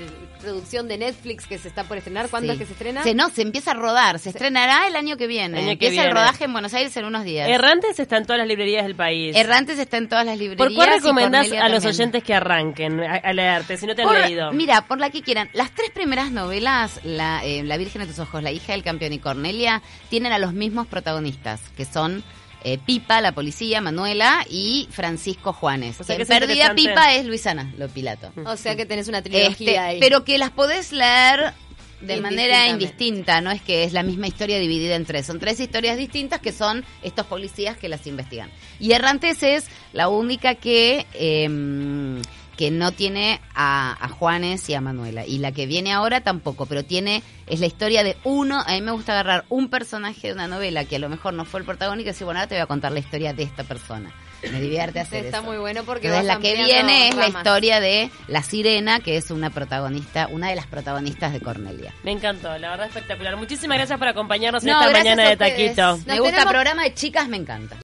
producción 0.44 0.86
de 0.88 0.98
Netflix 0.98 1.46
que 1.46 1.58
se 1.58 1.66
está 1.68 1.84
por 1.84 1.96
estrenar. 1.96 2.28
¿Cuándo 2.28 2.52
Sí. 2.52 2.52
es 2.52 2.58
que 2.60 2.66
se 2.66 2.72
estrena? 2.72 3.02
Se, 3.02 3.14
no, 3.14 3.28
se 3.30 3.42
empieza 3.42 3.72
a 3.72 3.74
rodar, 3.74 4.18
se 4.18 4.28
estrenará 4.30 4.86
el 4.86 4.94
año 4.96 5.16
que 5.16 5.26
viene. 5.26 5.58
Año 5.58 5.66
que 5.66 5.72
empieza 5.72 6.04
el 6.04 6.12
rodaje 6.12 6.44
en 6.44 6.52
Buenos 6.52 6.72
Aires 6.74 6.96
en 6.96 7.04
unos 7.06 7.24
días. 7.24 7.48
Errantes 7.48 7.98
está 7.98 8.16
en 8.18 8.24
todas 8.26 8.38
las 8.38 8.46
librerías 8.48 8.84
del 8.84 8.94
país. 8.94 9.34
Errantes 9.34 9.78
está 9.78 9.96
en 9.96 10.08
todas 10.08 10.24
las 10.26 10.38
librerías. 10.38 10.66
¿Por 10.68 10.74
cuál 10.74 10.90
recomendás 10.90 11.50
a 11.50 11.68
los 11.68 11.82
también. 11.82 11.86
oyentes 11.94 12.22
que 12.22 12.34
arranquen 12.34 13.00
a, 13.00 13.16
a 13.16 13.32
leerte, 13.32 13.76
si 13.76 13.86
no 13.86 13.94
te 13.94 14.02
han 14.02 14.08
Por- 14.08 14.20
leído? 14.20 14.52
Mira, 14.52 14.82
por 14.86 14.98
la 15.00 15.10
que 15.10 15.22
quieran. 15.22 15.48
Las 15.52 15.70
tres 15.72 15.90
primeras 15.90 16.30
novelas, 16.30 17.00
la, 17.04 17.44
eh, 17.44 17.62
la 17.64 17.76
Virgen 17.76 18.02
de 18.02 18.06
tus 18.08 18.18
ojos, 18.18 18.42
La 18.42 18.52
hija 18.52 18.72
del 18.72 18.82
campeón 18.84 19.12
y 19.12 19.18
Cornelia, 19.18 19.82
tienen 20.10 20.32
a 20.32 20.38
los 20.38 20.52
mismos 20.52 20.86
protagonistas, 20.86 21.60
que 21.76 21.84
son 21.84 22.22
eh, 22.64 22.78
Pipa, 22.78 23.21
la 23.21 23.33
policía, 23.33 23.80
Manuela 23.80 24.44
y 24.49 24.88
Francisco 24.90 25.52
Juanes. 25.52 26.00
O 26.00 26.04
sea 26.04 26.16
que 26.16 26.23
interesante. 26.23 26.75
Pipa 26.75 27.14
es 27.14 27.26
Luisana, 27.26 27.73
lo 27.76 27.88
pilato. 27.88 28.33
O 28.47 28.56
sea 28.56 28.75
que 28.75 28.87
tenés 28.87 29.06
una 29.06 29.23
trilogía 29.23 29.49
Este, 29.50 29.78
ahí. 29.78 30.00
pero 30.00 30.25
que 30.25 30.38
las 30.38 30.50
podés 30.50 30.90
leer 30.92 31.52
de 32.00 32.21
manera 32.21 32.68
indistinta, 32.68 33.40
no 33.40 33.50
es 33.50 33.62
que 33.62 33.85
es 33.85 33.92
la 33.92 34.02
misma 34.02 34.26
historia 34.26 34.59
dividida 34.59 34.94
en 34.94 35.04
tres, 35.04 35.26
son 35.26 35.38
tres 35.38 35.59
historias 35.61 35.97
distintas 35.97 36.40
que 36.40 36.52
son 36.52 36.85
estos 37.02 37.26
policías 37.26 37.76
que 37.76 37.88
las 37.88 38.06
investigan. 38.06 38.50
Y 38.78 38.92
Errantes 38.92 39.42
es 39.42 39.66
la 39.92 40.09
única 40.09 40.54
que 40.54 41.06
em, 41.14 42.21
que 42.56 42.70
no 42.70 42.92
tiene 42.92 43.40
a, 43.54 43.96
a 44.00 44.08
Juanes 44.08 44.68
y 44.68 44.75
a 44.75 44.80
Manuela 44.80 45.26
y 45.26 45.38
la 45.38 45.52
que 45.52 45.66
viene 45.66 45.92
ahora 45.92 46.20
tampoco, 46.20 46.66
pero 46.66 46.84
tiene 46.84 47.23
es 47.46 47.61
la 47.61 47.66
historia 47.66 48.02
de 48.04 48.16
uno, 48.25 48.62
a 48.66 48.73
mí 48.73 48.80
me 48.80 48.92
gusta 48.92 49.12
agarrar 49.12 49.44
un 49.49 49.68
personaje 49.68 50.28
de 50.28 50.32
una 50.34 50.46
novela 50.49 50.84
que 50.84 50.96
a 50.96 50.99
lo 50.99 51.08
mejor 51.08 51.34
no 51.34 51.44
fue 51.44 51.61
el 51.61 51.66
protagonista 51.66 52.11
y 52.11 52.12
decir, 52.12 52.25
bueno, 52.25 52.40
ahora 52.40 52.49
te 52.49 52.54
voy 52.54 52.62
a 52.62 52.66
contar 52.66 52.92
la 52.92 53.00
historia 53.00 53.32
de 53.32 53.42
esta 53.42 53.64
persona. 53.64 54.12
Me 54.52 54.61
divierte 54.61 55.00
hacer 55.00 55.25
Está 55.25 55.38
eso. 55.38 55.46
muy 55.46 55.56
bueno 55.56 55.84
porque 55.84 56.08
Entonces, 56.08 56.26
la 56.26 56.38
que 56.38 56.54
viene 56.54 57.08
es 57.08 57.14
la 57.14 57.28
historia 57.28 57.80
de 57.80 58.11
La 58.28 58.42
Sirena, 58.42 59.00
que 59.00 59.16
es 59.16 59.30
una 59.30 59.49
protagonista, 59.49 60.28
una 60.30 60.50
de 60.50 60.54
las 60.54 60.66
protagonistas 60.66 61.32
de 61.32 61.40
Cornelia. 61.40 61.94
Me 62.02 62.12
encantó, 62.12 62.56
la 62.58 62.68
verdad 62.68 62.87
espectacular. 62.87 63.37
Muchísimas 63.38 63.78
gracias 63.78 63.99
por 63.99 64.06
acompañarnos 64.06 64.62
en 64.62 64.68
No, 64.68 64.80
esta 64.82 64.92
mañana 64.92 65.30
de. 65.30 65.37
Taquito. 65.38 65.96
Me 66.06 66.18
gusta 66.20 66.32
tenemos- 66.37 66.52
programa 66.52 66.82
de 66.82 66.92
chicas, 66.92 67.26
me 67.26 67.38
encanta. 67.38 67.70